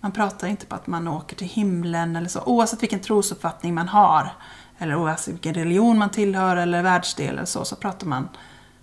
Man 0.00 0.12
pratar 0.12 0.48
inte 0.48 0.66
på 0.66 0.74
att 0.74 0.86
man 0.86 1.08
åker 1.08 1.36
till 1.36 1.46
himlen 1.46 2.16
eller 2.16 2.28
så, 2.28 2.40
oavsett 2.40 2.82
vilken 2.82 3.00
trosuppfattning 3.00 3.74
man 3.74 3.88
har. 3.88 4.32
Eller 4.78 4.94
oavsett 4.96 5.34
vilken 5.34 5.54
religion 5.54 5.98
man 5.98 6.10
tillhör 6.10 6.56
eller 6.56 6.82
världsdel 6.82 7.28
eller 7.28 7.44
så, 7.44 7.64
så 7.64 7.76
pratar 7.76 8.06
man 8.06 8.28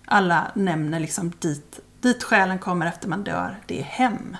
alla 0.06 0.46
nämner 0.54 1.00
liksom 1.00 1.32
dit, 1.38 1.80
dit 2.00 2.22
själen 2.22 2.58
kommer 2.58 2.86
efter 2.86 3.08
man 3.08 3.24
dör, 3.24 3.58
det 3.66 3.80
är 3.80 3.84
hem. 3.84 4.36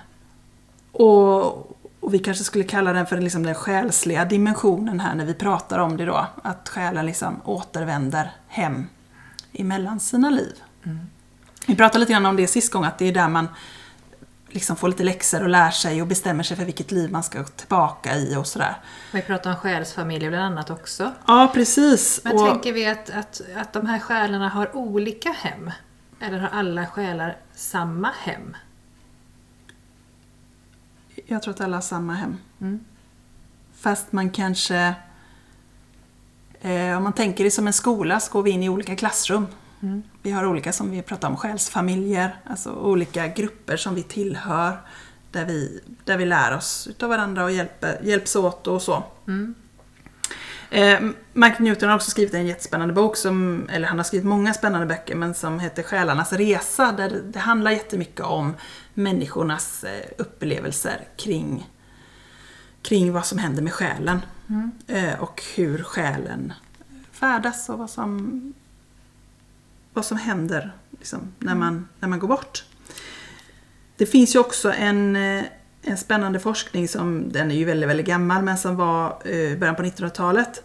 Och, 0.91 1.71
och 2.05 2.13
vi 2.13 2.19
kanske 2.19 2.43
skulle 2.43 2.63
kalla 2.63 2.93
den 2.93 3.05
för 3.05 3.17
liksom 3.17 3.43
den 3.43 3.55
själsliga 3.55 4.25
dimensionen 4.25 4.99
här 4.99 5.15
när 5.15 5.25
vi 5.25 5.33
pratar 5.33 5.79
om 5.79 5.97
det 5.97 6.05
då. 6.05 6.27
Att 6.43 6.69
själen 6.69 7.05
liksom 7.05 7.41
återvänder 7.45 8.31
hem 8.47 8.87
emellan 9.53 9.99
sina 9.99 10.29
liv. 10.29 10.53
Vi 11.67 11.75
pratade 11.75 11.99
lite 11.99 12.11
grann 12.11 12.25
om 12.25 12.35
det 12.35 12.47
sist 12.47 12.71
gång, 12.71 12.83
att 12.83 12.97
det 12.97 13.05
är 13.05 13.11
där 13.11 13.29
man 13.29 13.47
liksom 14.49 14.75
får 14.75 14.87
lite 14.87 15.03
läxor 15.03 15.43
och 15.43 15.49
lär 15.49 15.71
sig 15.71 16.01
och 16.01 16.07
bestämmer 16.07 16.43
sig 16.43 16.57
för 16.57 16.65
vilket 16.65 16.91
liv 16.91 17.11
man 17.11 17.23
ska 17.23 17.43
tillbaka 17.43 18.15
i 18.15 18.35
och 18.35 18.47
sådär. 18.47 18.75
Vi 19.11 19.21
pratar 19.21 19.49
om 19.49 19.55
själsfamiljer 19.55 20.29
bland 20.29 20.45
annat 20.45 20.69
också. 20.69 21.11
Ja, 21.27 21.51
precis. 21.53 22.21
Men 22.23 22.33
och, 22.33 22.47
tänker 22.47 22.73
vi 22.73 22.87
att, 22.87 23.09
att, 23.09 23.41
att 23.55 23.73
de 23.73 23.87
här 23.87 23.99
själarna 23.99 24.49
har 24.49 24.75
olika 24.75 25.31
hem? 25.31 25.71
Eller 26.19 26.39
har 26.39 26.59
alla 26.59 26.85
själar 26.85 27.37
samma 27.55 28.11
hem? 28.19 28.55
Jag 31.25 31.43
tror 31.43 31.53
att 31.53 31.61
alla 31.61 31.77
har 31.77 31.81
samma 31.81 32.13
hem. 32.13 32.37
Mm. 32.61 32.79
Fast 33.75 34.11
man 34.11 34.29
kanske... 34.29 34.95
Eh, 36.61 36.97
om 36.97 37.03
man 37.03 37.13
tänker 37.13 37.43
det 37.43 37.51
som 37.51 37.67
en 37.67 37.73
skola 37.73 38.19
så 38.19 38.33
går 38.33 38.43
vi 38.43 38.51
in 38.51 38.63
i 38.63 38.69
olika 38.69 38.95
klassrum. 38.95 39.47
Mm. 39.81 40.03
Vi 40.21 40.31
har 40.31 40.45
olika, 40.45 40.73
som 40.73 40.91
vi 40.91 41.01
pratar 41.01 41.27
om, 41.29 41.37
själsfamiljer. 41.37 42.35
Alltså 42.45 42.71
olika 42.71 43.27
grupper 43.27 43.77
som 43.77 43.95
vi 43.95 44.03
tillhör. 44.03 44.77
Där 45.31 45.45
vi, 45.45 45.81
där 46.03 46.17
vi 46.17 46.25
lär 46.25 46.57
oss 46.57 46.87
utav 46.87 47.09
varandra 47.09 47.43
och 47.43 47.51
hjälper, 47.51 48.01
hjälps 48.03 48.35
åt 48.35 48.67
och 48.67 48.81
så. 48.81 49.03
Mm. 49.27 49.55
Eh, 50.69 50.99
Mike 51.33 51.63
Newton 51.63 51.89
har 51.89 51.95
också 51.95 52.11
skrivit 52.11 52.33
en 52.33 52.47
jättespännande 52.47 52.93
bok, 52.93 53.17
som, 53.17 53.69
eller 53.69 53.87
han 53.87 53.97
har 53.97 54.03
skrivit 54.03 54.27
många 54.27 54.53
spännande 54.53 54.87
böcker, 54.87 55.15
men 55.15 55.33
som 55.33 55.59
heter 55.59 55.83
Själarnas 55.83 56.33
resa. 56.33 56.91
Där 56.91 57.21
det, 57.23 57.39
handlar 57.39 57.71
jättemycket 57.71 58.25
om 58.25 58.53
människornas 58.93 59.83
eh, 59.83 60.05
upplevelser 60.17 61.07
kring, 61.17 61.69
kring 62.81 63.13
vad 63.13 63.25
som 63.25 63.37
händer 63.37 63.61
med 63.61 63.73
själen. 63.73 64.19
Mm. 64.49 64.71
Eh, 64.87 65.19
och 65.19 65.43
hur 65.55 65.83
själen 65.83 66.53
färdas 67.11 67.69
och 67.69 67.77
vad 67.77 67.89
som, 67.89 68.53
vad 69.93 70.05
som 70.05 70.17
händer 70.17 70.71
liksom, 70.91 71.33
när, 71.39 71.55
man, 71.55 71.87
när 71.99 72.09
man 72.09 72.19
går 72.19 72.27
bort. 72.27 72.63
Det 73.97 74.05
finns 74.05 74.35
ju 74.35 74.39
också 74.39 74.73
en, 74.73 75.15
eh, 75.15 75.43
en 75.87 75.97
spännande 75.97 76.39
forskning 76.39 76.87
som, 76.87 77.31
den 77.31 77.51
är 77.51 77.55
ju 77.55 77.65
väldigt, 77.65 77.89
väldigt 77.89 78.05
gammal, 78.05 78.43
men 78.43 78.57
som 78.57 78.75
var 78.75 79.27
i 79.27 79.55
början 79.55 79.75
på 79.75 79.83
1900-talet. 79.83 80.63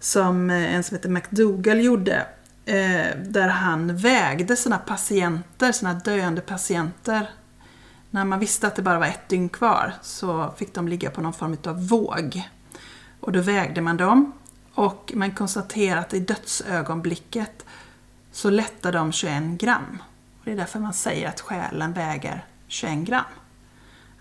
Som 0.00 0.50
eh, 0.50 0.74
en 0.74 0.84
som 0.84 0.96
heter 0.96 1.08
McDougall 1.08 1.80
gjorde. 1.80 2.26
Eh, 2.64 3.16
där 3.24 3.48
han 3.48 3.96
vägde 3.96 4.56
sina 4.56 4.78
patienter, 4.78 5.72
sina 5.72 5.94
döende 5.94 6.40
patienter. 6.40 7.30
När 8.10 8.24
man 8.24 8.38
visste 8.38 8.66
att 8.66 8.76
det 8.76 8.82
bara 8.82 8.98
var 8.98 9.06
ett 9.06 9.28
dygn 9.28 9.48
kvar 9.48 9.92
så 10.02 10.54
fick 10.56 10.74
de 10.74 10.88
ligga 10.88 11.10
på 11.10 11.20
någon 11.20 11.32
form 11.32 11.56
av 11.66 11.88
våg. 11.88 12.42
Och 13.20 13.32
då 13.32 13.40
vägde 13.40 13.80
man 13.80 13.96
dem 13.96 14.32
och 14.74 15.12
man 15.14 15.30
konstaterade 15.34 16.00
att 16.00 16.14
i 16.14 16.20
dödsögonblicket 16.20 17.64
så 18.32 18.50
lättade 18.50 18.98
de 18.98 19.12
21 19.12 19.42
gram. 19.42 20.02
Och 20.38 20.44
det 20.44 20.52
är 20.52 20.56
därför 20.56 20.78
man 20.78 20.92
säger 20.92 21.28
att 21.28 21.40
själen 21.40 21.92
väger 21.92 22.44
21 22.66 22.98
gram. 22.98 23.24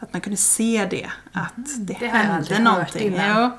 Att 0.02 0.14
man 0.14 0.22
kunde 0.22 0.38
se 0.38 0.88
det, 0.90 1.12
att 1.32 1.54
det, 1.56 1.94
Det 2.00 2.06
jag 2.06 2.12
hände 2.12 2.60
någonting. 2.60 3.16
Ja. 3.16 3.58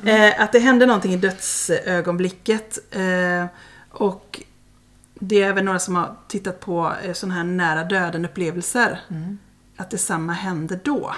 Mm. 0.00 0.32
Eh, 0.32 0.40
att 0.40 0.52
det 0.52 0.58
hände 0.58 0.86
någonting 0.86 1.12
i 1.12 1.16
dödsögonblicket. 1.16 2.78
Eh, 2.94 3.46
och 3.90 4.42
det 5.14 5.42
är 5.42 5.48
även 5.48 5.64
några 5.64 5.78
som 5.78 5.96
har 5.96 6.16
tittat 6.28 6.60
på 6.60 6.92
eh, 7.04 7.12
sådana 7.12 7.34
här 7.34 7.44
nära 7.44 7.84
döden-upplevelser. 7.84 9.00
Mm. 9.08 9.38
Att 9.76 9.90
detsamma 9.90 10.32
hände 10.32 10.80
då. 10.84 11.14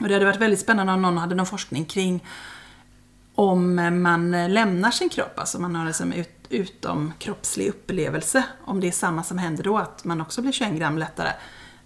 Och 0.00 0.08
det 0.08 0.14
hade 0.14 0.24
varit 0.24 0.40
väldigt 0.40 0.60
spännande 0.60 0.92
om 0.92 1.02
någon 1.02 1.18
hade 1.18 1.34
någon 1.34 1.46
forskning 1.46 1.84
kring 1.84 2.26
om 3.34 3.74
man 4.02 4.52
lämnar 4.52 4.90
sin 4.90 5.08
kropp, 5.08 5.38
alltså 5.38 5.60
man 5.60 5.76
har 5.76 5.86
liksom 5.86 6.12
ut, 6.12 6.46
utom 6.48 7.12
kroppslig 7.18 7.68
upplevelse. 7.68 8.44
Om 8.64 8.80
det 8.80 8.88
är 8.88 8.92
samma 8.92 9.22
som 9.22 9.38
händer 9.38 9.64
då, 9.64 9.78
att 9.78 10.04
man 10.04 10.20
också 10.20 10.42
blir 10.42 10.52
21 10.52 10.72
gram 10.72 10.98
lättare. 10.98 11.30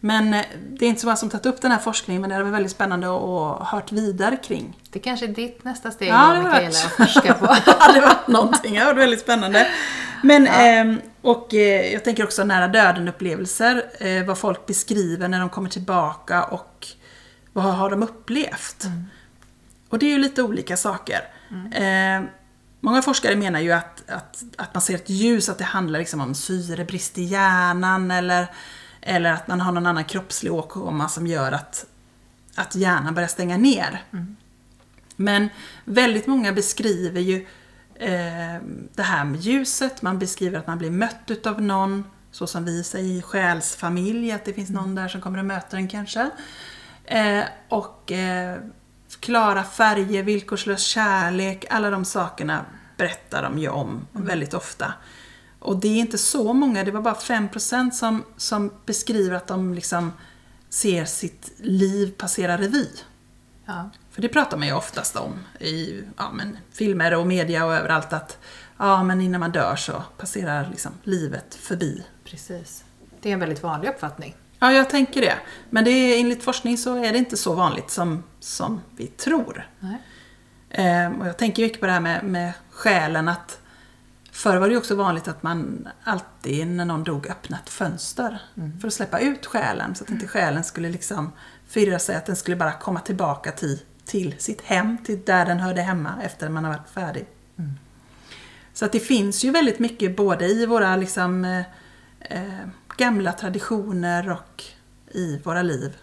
Men 0.04 0.34
eh, 0.34 0.44
det 0.70 0.84
är 0.84 0.88
inte 0.88 1.00
så 1.00 1.06
många 1.06 1.16
som 1.16 1.30
tagit 1.30 1.46
upp 1.46 1.60
den 1.60 1.70
här 1.70 1.78
forskningen, 1.78 2.20
men 2.20 2.30
det 2.30 2.34
hade 2.34 2.44
varit 2.44 2.54
väldigt 2.54 2.72
spännande 2.72 3.06
att 3.06 3.68
hört 3.68 3.92
vidare 3.92 4.36
kring. 4.36 4.78
Det 4.90 4.98
kanske 4.98 5.26
är 5.26 5.28
ditt 5.28 5.64
nästa 5.64 5.90
steg 5.90 6.08
Ja, 6.08 6.32
det 6.32 6.42
Mikaela, 6.42 6.68
att 6.68 6.92
forska 6.92 7.34
på. 7.34 7.46
Ja, 7.66 7.92
det 7.92 8.00
var 8.00 8.16
någonting. 8.26 8.74
Det 8.74 8.84
var 8.84 8.94
väldigt 8.94 9.20
spännande. 9.20 9.66
Men, 10.22 10.46
ehm, 10.46 11.00
och 11.22 11.54
eh, 11.54 11.92
jag 11.92 12.04
tänker 12.04 12.24
också 12.24 12.44
nära 12.44 12.68
döden-upplevelser. 12.68 13.84
Eh, 13.98 14.24
vad 14.24 14.38
folk 14.38 14.66
beskriver 14.66 15.28
när 15.28 15.40
de 15.40 15.48
kommer 15.48 15.70
tillbaka 15.70 16.44
och 16.44 16.86
vad 17.52 17.64
har 17.64 17.90
de 17.90 18.02
upplevt? 18.02 18.84
Och 19.88 19.98
det 19.98 20.06
är 20.06 20.10
ju 20.10 20.18
lite 20.18 20.42
olika 20.42 20.76
saker. 20.76 21.20
Eh, 21.74 22.28
många 22.80 23.02
forskare 23.02 23.36
menar 23.36 23.60
ju 23.60 23.72
att, 23.72 24.10
att, 24.10 24.42
att 24.56 24.74
man 24.74 24.80
ser 24.80 24.94
ett 24.94 25.10
ljus, 25.10 25.48
att 25.48 25.58
det 25.58 25.64
handlar 25.64 25.98
liksom 25.98 26.20
om 26.20 26.34
syrebrist 26.34 27.18
i 27.18 27.22
hjärnan 27.22 28.10
eller, 28.10 28.46
eller 29.06 29.32
att 29.32 29.48
man 29.48 29.60
har 29.60 29.72
någon 29.72 29.86
annan 29.86 30.04
kroppslig 30.04 30.52
åkomma 30.52 31.08
som 31.08 31.26
gör 31.26 31.52
att, 31.52 31.86
att 32.54 32.74
hjärnan 32.74 33.14
börjar 33.14 33.28
stänga 33.28 33.56
ner. 33.56 34.02
Men 35.16 35.48
väldigt 35.84 36.26
många 36.26 36.52
beskriver 36.52 37.20
ju 37.20 37.46
eh, 37.94 38.62
det 38.94 39.02
här 39.02 39.24
med 39.24 39.40
ljuset, 39.40 40.02
man 40.02 40.18
beskriver 40.18 40.58
att 40.58 40.66
man 40.66 40.78
blir 40.78 40.90
mött 40.90 41.30
utav 41.30 41.62
någon, 41.62 42.04
så 42.30 42.46
som 42.46 42.64
vi 42.64 42.84
säger 42.84 43.18
i 43.18 43.22
själsfamilj, 43.22 44.32
att 44.32 44.44
det 44.44 44.52
finns 44.52 44.70
någon 44.70 44.94
där 44.94 45.08
som 45.08 45.20
kommer 45.20 45.38
och 45.38 45.44
möter 45.44 45.76
en 45.76 45.88
kanske. 45.88 46.30
Eh, 47.04 47.44
och 47.68 48.12
eh, 48.12 48.58
klara 49.20 49.64
färger, 49.64 50.22
villkorslös 50.22 50.82
kärlek, 50.82 51.64
alla 51.70 51.90
de 51.90 52.04
sakerna 52.04 52.64
berättar 52.96 53.42
de 53.42 53.58
ju 53.58 53.68
om 53.68 54.06
väldigt 54.12 54.54
ofta. 54.54 54.92
Och 55.64 55.77
det 55.77 55.88
är 55.88 56.00
inte 56.00 56.18
så 56.18 56.53
många, 56.53 56.85
det 56.85 56.90
var 56.90 57.00
bara 57.00 57.14
5% 57.14 57.90
som, 57.90 58.24
som 58.37 58.72
beskriver 58.87 59.37
att 59.37 59.46
de 59.46 59.74
liksom 59.74 60.12
ser 60.68 61.05
sitt 61.05 61.53
liv 61.57 62.14
passera 62.18 62.57
revy. 62.57 62.88
Ja. 63.66 63.90
För 64.11 64.22
det 64.22 64.29
pratar 64.29 64.57
man 64.57 64.68
ju 64.68 64.74
oftast 64.74 65.16
om 65.16 65.33
i 65.61 66.03
ja, 66.16 66.31
men, 66.33 66.59
filmer 66.72 67.14
och 67.14 67.27
media 67.27 67.64
och 67.64 67.74
överallt 67.74 68.12
att 68.12 68.38
ja, 68.79 69.03
men 69.03 69.20
innan 69.20 69.40
man 69.40 69.53
dör 69.53 69.77
så 69.77 70.03
passerar 70.16 70.68
liksom 70.70 70.92
livet 71.03 71.55
förbi. 71.55 72.05
Precis. 72.24 72.85
Det 73.20 73.29
är 73.29 73.33
en 73.33 73.40
väldigt 73.40 73.62
vanlig 73.62 73.88
uppfattning. 73.88 74.35
Ja, 74.59 74.72
jag 74.72 74.90
tänker 74.90 75.20
det. 75.20 75.37
Men 75.70 75.85
det 75.85 75.90
är, 75.90 76.20
enligt 76.20 76.42
forskning 76.42 76.79
så 76.79 77.05
är 77.05 77.12
det 77.12 77.18
inte 77.18 77.37
så 77.37 77.55
vanligt 77.55 77.90
som, 77.90 78.22
som 78.40 78.81
vi 78.96 79.07
tror. 79.07 79.68
Nej. 79.81 79.98
Ehm, 80.70 81.20
och 81.20 81.27
jag 81.27 81.38
tänker 81.38 81.62
mycket 81.62 81.81
på 81.81 81.87
det 81.87 81.92
här 81.92 82.00
med, 82.00 82.24
med 82.24 82.53
själen 82.70 83.29
att 83.29 83.59
Förr 84.35 84.57
var 84.57 84.66
det 84.68 84.73
ju 84.73 84.79
också 84.79 84.94
vanligt 84.94 85.29
att 85.29 85.42
man 85.42 85.88
alltid 86.05 86.66
när 86.66 86.85
någon 86.85 87.05
dog 87.05 87.27
öppnade 87.27 87.62
ett 87.62 87.70
fönster 87.70 88.42
för 88.81 88.88
att 88.88 88.94
släppa 88.94 89.20
ut 89.20 89.47
själen 89.47 89.94
så 89.94 90.05
att 90.05 90.11
inte 90.11 90.27
själen 90.27 90.64
skulle 90.64 90.88
liksom 90.88 91.33
firra 91.66 91.99
sig, 91.99 92.16
att 92.16 92.27
den 92.27 92.37
skulle 92.37 92.57
bara 92.57 92.73
komma 92.73 93.01
tillbaka 93.01 93.53
till, 93.53 93.81
till 94.05 94.35
sitt 94.38 94.61
hem, 94.61 94.99
till 95.05 95.25
där 95.25 95.47
den 95.47 95.61
hörde 95.61 95.83
hemma 95.83 96.14
efter 96.23 96.49
man 96.49 96.64
har 96.64 96.73
varit 96.73 96.88
färdig. 96.88 97.27
Så 98.73 98.85
att 98.85 98.92
det 98.92 99.01
finns 99.01 99.44
ju 99.44 99.51
väldigt 99.51 99.79
mycket 99.79 100.16
både 100.16 100.47
i 100.47 100.66
våra 100.66 100.97
liksom, 100.97 101.44
eh, 101.44 101.64
eh, 102.20 102.68
gamla 102.97 103.33
traditioner 103.33 104.31
och 104.31 104.64
i 105.11 105.40
våra 105.44 105.62
liv 105.62 105.97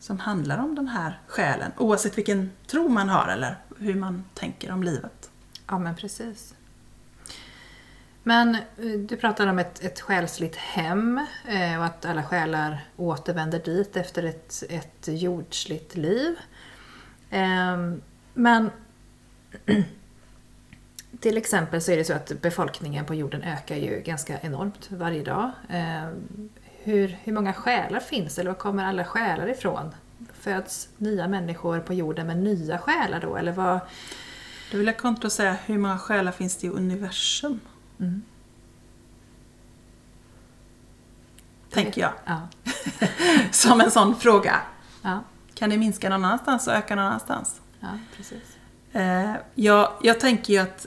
som 0.00 0.18
handlar 0.18 0.58
om 0.58 0.74
den 0.74 0.88
här 0.88 1.20
själen, 1.26 1.72
oavsett 1.76 2.18
vilken 2.18 2.50
tro 2.66 2.88
man 2.88 3.08
har 3.08 3.28
eller 3.28 3.58
hur 3.78 3.94
man 3.94 4.24
tänker 4.34 4.72
om 4.72 4.82
livet. 4.82 5.30
Ja, 5.66 5.78
men 5.78 5.96
precis. 5.96 6.54
Men 8.22 8.54
eh, 8.54 8.98
du 8.98 9.16
pratade 9.16 9.50
om 9.50 9.58
ett, 9.58 9.84
ett 9.84 10.00
själsligt 10.00 10.56
hem 10.56 11.26
eh, 11.48 11.78
och 11.78 11.84
att 11.84 12.04
alla 12.04 12.22
själar 12.22 12.84
återvänder 12.96 13.58
dit 13.58 13.96
efter 13.96 14.22
ett, 14.22 14.62
ett 14.68 15.08
jordsligt 15.08 15.96
liv. 15.96 16.36
Ehm, 17.30 18.02
men 18.34 18.70
till 21.20 21.36
exempel 21.36 21.82
så 21.82 21.92
är 21.92 21.96
det 21.96 22.04
så 22.04 22.12
att 22.12 22.32
befolkningen 22.40 23.04
på 23.04 23.14
jorden 23.14 23.42
ökar 23.42 23.76
ju 23.76 24.00
ganska 24.00 24.40
enormt 24.40 24.90
varje 24.90 25.22
dag. 25.22 25.50
Ehm, 25.68 26.48
hur, 26.84 27.18
hur 27.22 27.32
många 27.32 27.52
själar 27.52 28.00
finns 28.00 28.34
det, 28.34 28.40
eller 28.40 28.50
var 28.50 28.58
kommer 28.58 28.84
alla 28.84 29.04
själar 29.04 29.48
ifrån? 29.50 29.94
Föds 30.32 30.88
nya 30.96 31.28
människor 31.28 31.80
på 31.80 31.94
jorden 31.94 32.26
med 32.26 32.36
nya 32.36 32.78
själar 32.78 33.20
då, 33.20 33.36
eller 33.36 33.52
vad? 33.52 33.80
Då 34.70 34.78
vill 34.78 34.86
jag 34.86 34.98
kontra 34.98 35.26
och 35.26 35.32
säga, 35.32 35.56
hur 35.66 35.78
många 35.78 35.98
själar 35.98 36.32
finns 36.32 36.56
det 36.56 36.66
i 36.66 36.70
universum? 36.70 37.60
Mm. 38.02 38.22
Tänker 41.70 42.00
jag. 42.00 42.12
Ja. 42.24 42.48
Som 43.50 43.80
en 43.80 43.90
sån 43.90 44.16
fråga. 44.16 44.60
Ja, 45.02 45.24
Kan 45.54 45.70
det 45.70 45.78
minska 45.78 46.08
någon 46.08 46.24
annanstans 46.24 46.66
och 46.66 46.74
öka 46.74 46.94
någon 46.94 47.04
annanstans? 47.04 47.60
ja 47.80 47.88
precis. 48.16 48.56
Eh, 48.92 49.34
jag, 49.54 49.92
jag 50.02 50.20
tänker 50.20 50.52
ju 50.52 50.58
att 50.58 50.86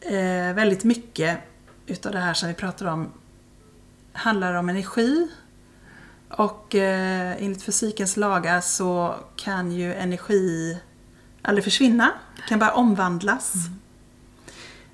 eh, 0.00 0.54
väldigt 0.54 0.84
mycket 0.84 1.38
utav 1.86 2.12
det 2.12 2.18
här 2.18 2.34
som 2.34 2.48
vi 2.48 2.54
pratar 2.54 2.86
om 2.86 3.12
handlar 4.12 4.54
om 4.54 4.68
energi 4.68 5.28
Och 6.28 6.74
eh, 6.74 7.42
enligt 7.42 7.62
fysikens 7.62 8.16
lagar 8.16 8.60
så 8.60 9.14
kan 9.36 9.72
ju 9.72 9.94
energi 9.94 10.78
aldrig 11.42 11.64
försvinna, 11.64 12.12
kan 12.48 12.58
bara 12.58 12.72
omvandlas. 12.74 13.54
Mm. 13.54 13.80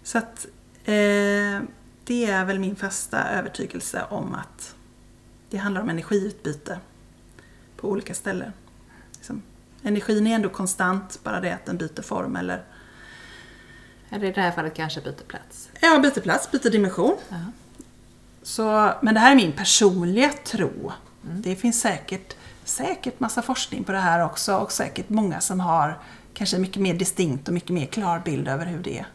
Så 0.02 0.18
att 0.18 0.46
eh, 0.84 1.62
det 2.04 2.24
är 2.24 2.44
väl 2.44 2.58
min 2.58 2.76
fasta 2.76 3.28
övertygelse 3.28 4.04
om 4.10 4.34
att 4.34 4.74
det 5.50 5.56
handlar 5.56 5.82
om 5.82 5.88
energiutbyte 5.88 6.78
på 7.76 7.88
olika 7.88 8.14
ställen. 8.14 8.52
Liksom, 9.12 9.42
energin 9.82 10.26
är 10.26 10.34
ändå 10.34 10.48
konstant, 10.48 11.20
bara 11.24 11.40
det 11.40 11.52
att 11.52 11.66
den 11.66 11.76
byter 11.76 12.02
form 12.02 12.36
eller 12.36 12.64
eller 14.12 14.26
i 14.26 14.32
det 14.32 14.40
här 14.40 14.52
fallet 14.52 14.74
kanske 14.74 15.00
byter 15.00 15.24
plats? 15.28 15.68
Ja, 15.80 15.98
byter 15.98 16.20
plats, 16.20 16.50
byter 16.50 16.70
dimension. 16.70 17.16
-huh. 17.28 17.46
Så, 18.42 18.92
men 19.02 19.14
det 19.14 19.20
här 19.20 19.30
är 19.32 19.36
min 19.36 19.52
personliga 19.52 20.32
tro. 20.44 20.92
Mm. 21.24 21.42
Det 21.42 21.56
finns 21.56 21.80
säkert, 21.80 22.36
säkert 22.64 23.20
massa 23.20 23.42
forskning 23.42 23.84
på 23.84 23.92
det 23.92 23.98
här 23.98 24.24
också 24.24 24.56
och 24.56 24.72
säkert 24.72 25.08
många 25.08 25.40
som 25.40 25.60
har 25.60 25.98
kanske 26.34 26.58
mycket 26.58 26.82
mer 26.82 26.94
distinkt 26.94 27.48
och 27.48 27.54
mycket 27.54 27.70
mer 27.70 27.86
klar 27.86 28.22
bild 28.24 28.48
över 28.48 28.66
hur 28.66 28.82
det 28.82 28.98
är. 28.98 29.06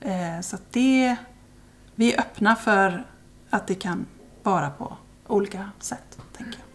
Eh, 0.00 0.40
så 0.40 0.56
att 0.56 0.72
det, 0.72 1.16
vi 1.94 2.12
är 2.14 2.20
öppna 2.20 2.56
för 2.56 3.06
att 3.50 3.66
det 3.66 3.74
kan 3.74 4.06
vara 4.42 4.70
på 4.70 4.96
olika 5.26 5.70
sätt, 5.78 6.18
tänker 6.36 6.58
jag. 6.58 6.67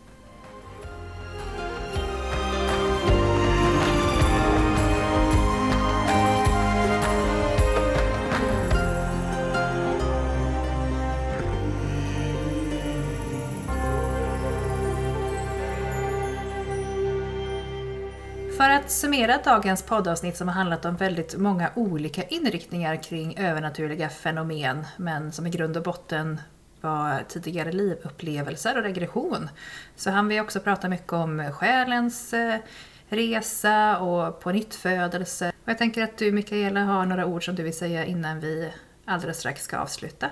För 18.64 18.70
att 18.70 18.92
summera 18.92 19.38
dagens 19.38 19.84
poddavsnitt 19.84 20.38
som 20.38 20.48
har 20.48 20.56
handlat 20.56 20.86
om 20.86 20.96
väldigt 20.96 21.38
många 21.38 21.72
olika 21.76 22.24
inriktningar 22.24 23.04
kring 23.04 23.38
övernaturliga 23.38 24.10
fenomen, 24.10 24.86
men 24.98 25.32
som 25.32 25.48
i 25.48 25.50
grund 25.50 25.78
och 25.78 25.84
botten 25.84 26.42
var 26.82 27.24
tidigare 27.28 27.72
livupplevelser 27.72 28.78
och 28.78 28.84
regression, 28.84 29.50
så 29.96 30.12
hann 30.12 30.28
vi 30.28 30.42
också 30.42 30.60
prata 30.60 30.90
mycket 30.90 31.14
om 31.14 31.52
själens 31.54 32.34
eh, 32.34 32.60
resa 33.10 34.00
och 34.00 34.40
på 34.40 34.52
nyttfödelse. 34.52 35.52
Och 35.64 35.70
jag 35.70 35.78
tänker 35.78 36.04
att 36.04 36.18
du 36.18 36.32
Mikaela 36.32 36.84
har 36.84 37.06
några 37.06 37.26
ord 37.26 37.46
som 37.46 37.56
du 37.56 37.64
vill 37.64 37.78
säga 37.78 38.06
innan 38.06 38.40
vi 38.40 38.74
alldeles 39.06 39.40
strax 39.40 39.64
ska 39.64 39.78
avsluta. 39.78 40.30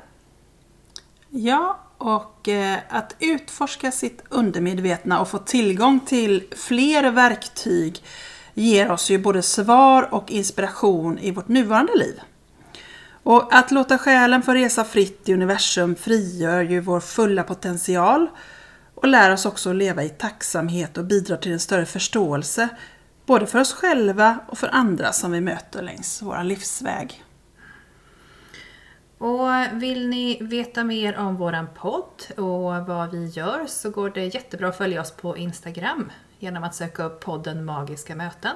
Ja, 1.29 1.79
och 2.01 2.47
eh, 2.47 2.79
att 2.89 3.15
utforska 3.19 3.91
sitt 3.91 4.23
undermedvetna 4.29 5.21
och 5.21 5.27
få 5.27 5.37
tillgång 5.37 5.99
till 5.99 6.43
fler 6.55 7.11
verktyg 7.11 8.03
ger 8.53 8.91
oss 8.91 9.11
ju 9.11 9.17
både 9.17 9.41
svar 9.41 10.13
och 10.13 10.31
inspiration 10.31 11.19
i 11.19 11.31
vårt 11.31 11.47
nuvarande 11.47 11.95
liv. 11.95 12.21
Och 13.23 13.53
att 13.55 13.71
låta 13.71 13.97
själen 13.97 14.41
få 14.41 14.53
resa 14.53 14.83
fritt 14.83 15.29
i 15.29 15.33
universum 15.33 15.95
frigör 15.95 16.61
ju 16.61 16.79
vår 16.79 16.99
fulla 16.99 17.43
potential 17.43 18.29
och 18.95 19.07
lär 19.07 19.31
oss 19.31 19.45
också 19.45 19.69
att 19.69 19.75
leva 19.75 20.03
i 20.03 20.09
tacksamhet 20.09 20.97
och 20.97 21.05
bidrar 21.05 21.37
till 21.37 21.51
en 21.51 21.59
större 21.59 21.85
förståelse 21.85 22.69
både 23.25 23.47
för 23.47 23.59
oss 23.59 23.73
själva 23.73 24.39
och 24.47 24.57
för 24.57 24.67
andra 24.67 25.13
som 25.13 25.31
vi 25.31 25.41
möter 25.41 25.81
längs 25.81 26.21
vår 26.21 26.43
livsväg. 26.43 27.23
Och 29.21 29.81
vill 29.81 30.07
ni 30.07 30.37
veta 30.41 30.83
mer 30.83 31.17
om 31.17 31.35
våran 31.35 31.67
podd 31.75 32.23
och 32.37 32.87
vad 32.87 33.11
vi 33.11 33.25
gör 33.25 33.65
så 33.67 33.89
går 33.89 34.09
det 34.09 34.25
jättebra 34.25 34.67
att 34.67 34.77
följa 34.77 35.01
oss 35.01 35.11
på 35.11 35.37
Instagram 35.37 36.11
genom 36.39 36.63
att 36.63 36.75
söka 36.75 37.03
upp 37.03 37.19
podden 37.19 37.65
Magiska 37.65 38.15
möten. 38.15 38.55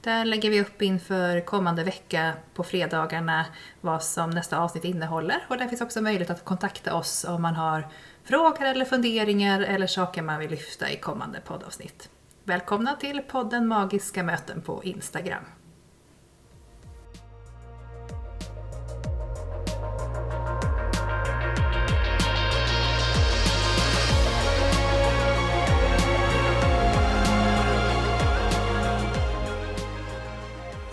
Där 0.00 0.24
lägger 0.24 0.50
vi 0.50 0.60
upp 0.60 0.82
inför 0.82 1.40
kommande 1.40 1.84
vecka 1.84 2.32
på 2.54 2.64
fredagarna 2.64 3.44
vad 3.80 4.02
som 4.02 4.30
nästa 4.30 4.58
avsnitt 4.58 4.84
innehåller 4.84 5.46
och 5.48 5.58
där 5.58 5.68
finns 5.68 5.80
också 5.80 6.00
möjlighet 6.00 6.30
att 6.30 6.44
kontakta 6.44 6.94
oss 6.94 7.24
om 7.24 7.42
man 7.42 7.54
har 7.54 7.88
frågor 8.24 8.64
eller 8.64 8.84
funderingar 8.84 9.60
eller 9.60 9.86
saker 9.86 10.22
man 10.22 10.38
vill 10.38 10.50
lyfta 10.50 10.90
i 10.90 10.96
kommande 10.96 11.40
poddavsnitt. 11.40 12.08
Välkomna 12.44 12.96
till 12.96 13.22
podden 13.22 13.66
Magiska 13.66 14.22
möten 14.22 14.62
på 14.62 14.84
Instagram. 14.84 15.44